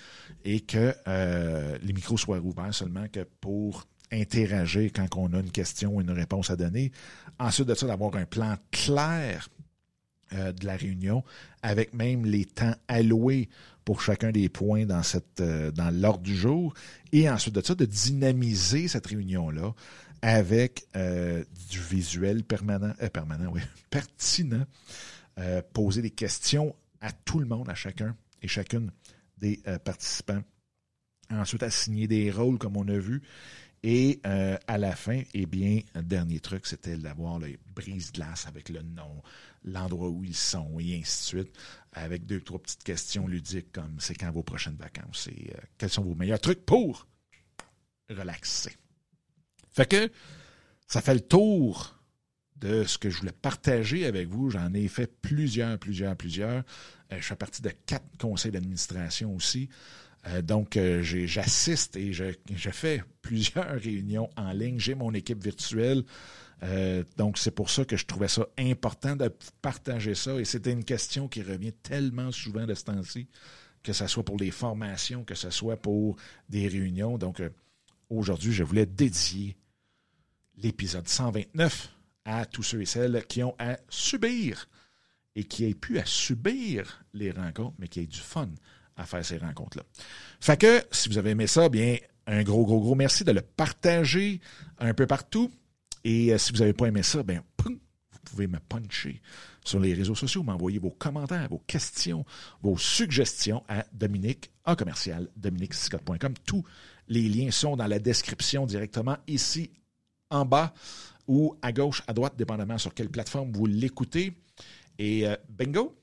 et 0.44 0.60
que 0.60 0.94
euh, 1.08 1.78
les 1.82 1.92
micros 1.92 2.16
soient 2.16 2.38
ouverts 2.38 2.74
seulement 2.74 3.06
pour 3.40 3.86
interagir 4.12 4.90
quand 4.94 5.06
on 5.16 5.32
a 5.32 5.40
une 5.40 5.52
question 5.52 5.96
ou 5.96 6.00
une 6.00 6.10
réponse 6.10 6.50
à 6.50 6.56
donner. 6.56 6.92
Ensuite 7.38 7.68
de 7.68 7.74
ça, 7.74 7.86
d'avoir 7.86 8.16
un 8.16 8.24
plan 8.24 8.56
clair 8.70 9.48
de 10.32 10.64
la 10.64 10.76
réunion 10.76 11.24
avec 11.60 11.92
même 11.92 12.24
les 12.24 12.44
temps 12.44 12.74
alloués 12.86 13.48
pour 13.84 14.00
chacun 14.00 14.30
des 14.30 14.48
points 14.48 14.86
dans, 14.86 15.02
dans 15.72 15.90
l'ordre 15.92 16.22
du 16.22 16.36
jour. 16.36 16.72
Et 17.12 17.28
ensuite 17.28 17.54
de 17.56 17.60
ça, 17.60 17.74
de 17.74 17.84
dynamiser 17.84 18.86
cette 18.86 19.08
réunion-là 19.08 19.74
avec 20.22 20.86
euh, 20.96 21.44
du 21.70 21.80
visuel 21.80 22.44
permanent, 22.44 22.92
euh, 23.02 23.08
permanent, 23.08 23.50
oui, 23.52 23.62
pertinent, 23.90 24.64
euh, 25.38 25.62
poser 25.72 26.02
des 26.02 26.10
questions 26.10 26.74
à 27.00 27.12
tout 27.12 27.38
le 27.38 27.46
monde, 27.46 27.68
à 27.68 27.74
chacun 27.74 28.14
et 28.42 28.48
chacune 28.48 28.90
des 29.38 29.62
participants. 29.84 30.42
Ensuite, 31.30 31.62
assigner 31.62 32.08
des 32.08 32.30
rôles, 32.30 32.58
comme 32.58 32.76
on 32.76 32.88
a 32.88 32.98
vu. 32.98 33.22
Et 33.82 34.20
à 34.24 34.76
la 34.76 34.94
fin, 34.94 35.22
eh 35.32 35.46
bien, 35.46 35.80
dernier 35.94 36.40
truc, 36.40 36.66
c'était 36.66 36.96
d'avoir 36.96 37.38
les 37.38 37.58
brise-glace 37.74 38.46
avec 38.46 38.68
le 38.68 38.82
nom, 38.82 39.22
l'endroit 39.64 40.08
où 40.08 40.22
ils 40.24 40.36
sont, 40.36 40.78
et 40.78 40.98
ainsi 40.98 41.34
de 41.34 41.42
suite, 41.42 41.58
avec 41.92 42.26
deux, 42.26 42.40
trois 42.40 42.60
petites 42.60 42.84
questions 42.84 43.26
ludiques 43.26 43.72
comme 43.72 43.98
c'est 43.98 44.14
quand 44.14 44.30
vos 44.30 44.42
prochaines 44.42 44.76
vacances? 44.76 45.28
Et 45.28 45.52
quels 45.78 45.90
sont 45.90 46.02
vos 46.02 46.14
meilleurs 46.14 46.40
trucs 46.40 46.66
pour 46.66 47.06
relaxer? 48.10 48.76
Fait 49.70 49.88
que 49.88 50.10
ça 50.86 51.00
fait 51.00 51.14
le 51.14 51.20
tour 51.20 51.99
de 52.60 52.84
ce 52.84 52.98
que 52.98 53.10
je 53.10 53.18
voulais 53.18 53.32
partager 53.32 54.06
avec 54.06 54.28
vous. 54.28 54.50
J'en 54.50 54.72
ai 54.74 54.88
fait 54.88 55.10
plusieurs, 55.20 55.78
plusieurs, 55.78 56.16
plusieurs. 56.16 56.62
Euh, 57.12 57.16
je 57.18 57.22
fais 57.22 57.36
partie 57.36 57.62
de 57.62 57.70
quatre 57.86 58.16
conseils 58.18 58.52
d'administration 58.52 59.34
aussi. 59.34 59.68
Euh, 60.26 60.42
donc, 60.42 60.76
euh, 60.76 61.02
j'assiste 61.02 61.96
et 61.96 62.12
je, 62.12 62.34
fais 62.70 63.02
plusieurs 63.22 63.70
réunions 63.80 64.28
en 64.36 64.52
ligne. 64.52 64.78
J'ai 64.78 64.94
mon 64.94 65.14
équipe 65.14 65.42
virtuelle. 65.42 66.04
donc, 67.16 67.38
c'est 67.38 67.54
pour 67.54 67.70
ça 67.70 67.86
que 67.86 67.96
je 67.96 68.04
trouvais 68.04 68.28
ça 68.28 68.46
important 68.58 69.16
de 69.16 69.32
partager 69.62 70.14
ça. 70.14 70.38
Et 70.38 70.44
c'était 70.44 70.72
une 70.72 70.84
question 70.84 71.28
qui 71.28 71.42
revient 71.42 71.72
tellement 71.72 72.30
souvent 72.32 72.66
de 72.66 72.74
ce 72.74 72.84
temps-ci, 72.84 73.28
que 73.82 73.94
ce 73.94 74.06
soit 74.06 74.24
pour 74.24 74.36
les 74.36 74.50
formations, 74.50 75.24
que 75.24 75.34
ce 75.34 75.48
soit 75.48 75.78
pour 75.78 76.16
des 76.50 76.68
réunions. 76.68 77.16
Donc, 77.16 77.42
aujourd'hui, 78.10 78.52
je 78.52 78.62
voulais 78.62 78.84
dédier 78.84 79.56
l'épisode 80.58 81.08
129 81.08 81.99
à 82.24 82.46
tous 82.46 82.62
ceux 82.62 82.82
et 82.82 82.86
celles 82.86 83.24
qui 83.26 83.42
ont 83.42 83.54
à 83.58 83.78
subir 83.88 84.68
et 85.36 85.44
qui 85.44 85.64
aient 85.64 85.74
pu 85.74 85.98
à 85.98 86.04
subir 86.04 87.04
les 87.14 87.30
rencontres, 87.30 87.76
mais 87.78 87.88
qui 87.88 88.00
aient 88.00 88.06
du 88.06 88.18
fun 88.18 88.48
à 88.96 89.06
faire 89.06 89.24
ces 89.24 89.38
rencontres-là. 89.38 89.84
Fait 90.40 90.58
que, 90.58 90.82
si 90.90 91.08
vous 91.08 91.18
avez 91.18 91.30
aimé 91.30 91.46
ça, 91.46 91.68
bien, 91.68 91.96
un 92.26 92.42
gros, 92.42 92.64
gros, 92.64 92.80
gros 92.80 92.94
merci 92.94 93.24
de 93.24 93.32
le 93.32 93.40
partager 93.40 94.40
un 94.78 94.94
peu 94.94 95.06
partout. 95.06 95.50
Et 96.04 96.32
euh, 96.32 96.38
si 96.38 96.52
vous 96.52 96.58
n'avez 96.58 96.72
pas 96.72 96.86
aimé 96.86 97.02
ça, 97.02 97.22
bien, 97.22 97.42
vous 97.64 97.78
pouvez 98.24 98.46
me 98.46 98.58
puncher 98.58 99.20
sur 99.64 99.80
les 99.80 99.94
réseaux 99.94 100.14
sociaux, 100.14 100.42
m'envoyer 100.42 100.78
vos 100.78 100.90
commentaires, 100.90 101.48
vos 101.48 101.62
questions, 101.66 102.24
vos 102.62 102.78
suggestions 102.78 103.64
à 103.68 103.84
Dominique, 103.92 104.50
en 104.64 104.76
commercial, 104.76 105.28
dominiquescott.com. 105.36 106.34
Tous 106.46 106.64
les 107.08 107.28
liens 107.28 107.50
sont 107.50 107.76
dans 107.76 107.86
la 107.86 107.98
description 107.98 108.66
directement 108.66 109.16
ici 109.26 109.70
en 110.30 110.44
bas 110.44 110.72
ou 111.26 111.56
à 111.62 111.72
gauche, 111.72 112.02
à 112.06 112.12
droite, 112.12 112.34
dépendamment 112.36 112.78
sur 112.78 112.94
quelle 112.94 113.10
plateforme 113.10 113.52
vous 113.52 113.66
l'écoutez. 113.66 114.32
Et 114.98 115.26
euh, 115.26 115.36
bingo! 115.48 115.96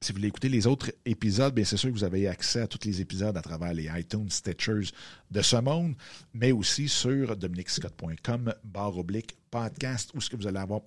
Si 0.00 0.10
vous 0.10 0.16
voulez 0.16 0.28
écouter 0.28 0.48
les 0.48 0.66
autres 0.66 0.90
épisodes, 1.04 1.54
bien 1.54 1.64
c'est 1.64 1.76
sûr 1.76 1.88
que 1.88 1.94
vous 1.94 2.02
avez 2.02 2.26
accès 2.26 2.60
à 2.60 2.66
tous 2.66 2.84
les 2.84 3.00
épisodes 3.00 3.36
à 3.36 3.40
travers 3.40 3.72
les 3.72 3.88
iTunes 3.96 4.28
Stitchers 4.28 4.90
de 5.30 5.42
ce 5.42 5.56
monde, 5.56 5.94
mais 6.34 6.50
aussi 6.50 6.88
sur 6.88 7.36
dominicscott.com, 7.36 8.52
barre 8.64 8.98
oblique, 8.98 9.36
podcast, 9.48 10.10
où 10.14 10.20
ce 10.20 10.28
que 10.28 10.34
vous 10.34 10.48
allez 10.48 10.58
avoir 10.58 10.80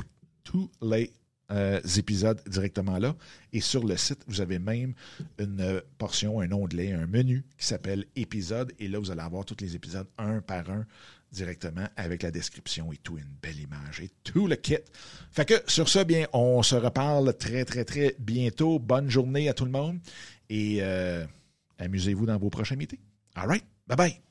tous 0.44 0.70
les 0.82 1.14
euh, 1.52 1.80
épisodes 1.98 2.42
directement 2.48 2.98
là. 2.98 3.16
Et 3.54 3.62
sur 3.62 3.86
le 3.86 3.96
site, 3.96 4.24
vous 4.28 4.42
avez 4.42 4.60
même 4.60 4.94
une 5.40 5.82
portion, 5.98 6.42
un 6.42 6.52
onglet, 6.52 6.92
un 6.92 7.08
menu 7.08 7.46
qui 7.58 7.66
s'appelle 7.68 8.06
épisode. 8.16 8.74
Et 8.80 8.88
là, 8.88 9.00
vous 9.00 9.12
allez 9.12 9.22
avoir 9.22 9.46
tous 9.46 9.58
les 9.62 9.76
épisodes 9.76 10.08
un 10.18 10.42
par 10.42 10.70
un 10.70 10.86
directement 11.36 11.88
avec 11.96 12.24
la 12.24 12.32
description 12.32 12.92
et 12.92 12.98
tout, 12.98 13.18
une 13.18 13.36
belle 13.42 13.60
image 13.60 14.02
et 14.02 14.10
tout 14.24 14.48
le 14.48 14.56
kit. 14.56 14.78
Fait 15.32 15.46
que 15.46 15.56
sur 15.68 15.90
ça, 15.90 16.04
bien, 16.04 16.28
on 16.34 16.64
se 16.64 16.76
reparle 16.76 17.36
très, 17.38 17.66
très, 17.66 17.86
très 17.86 18.16
bientôt. 18.20 18.80
Bonne 18.80 19.10
journée 19.10 19.50
à 19.50 19.54
tout 19.54 19.66
le 19.66 19.72
monde 19.72 20.00
et 20.50 20.78
euh, 20.82 21.26
amusez-vous 21.78 22.26
dans 22.26 22.38
vos 22.38 22.50
prochains 22.50 22.76
meetings. 22.76 23.00
All 23.36 23.48
right, 23.48 23.66
bye 23.88 23.98
bye. 23.98 24.25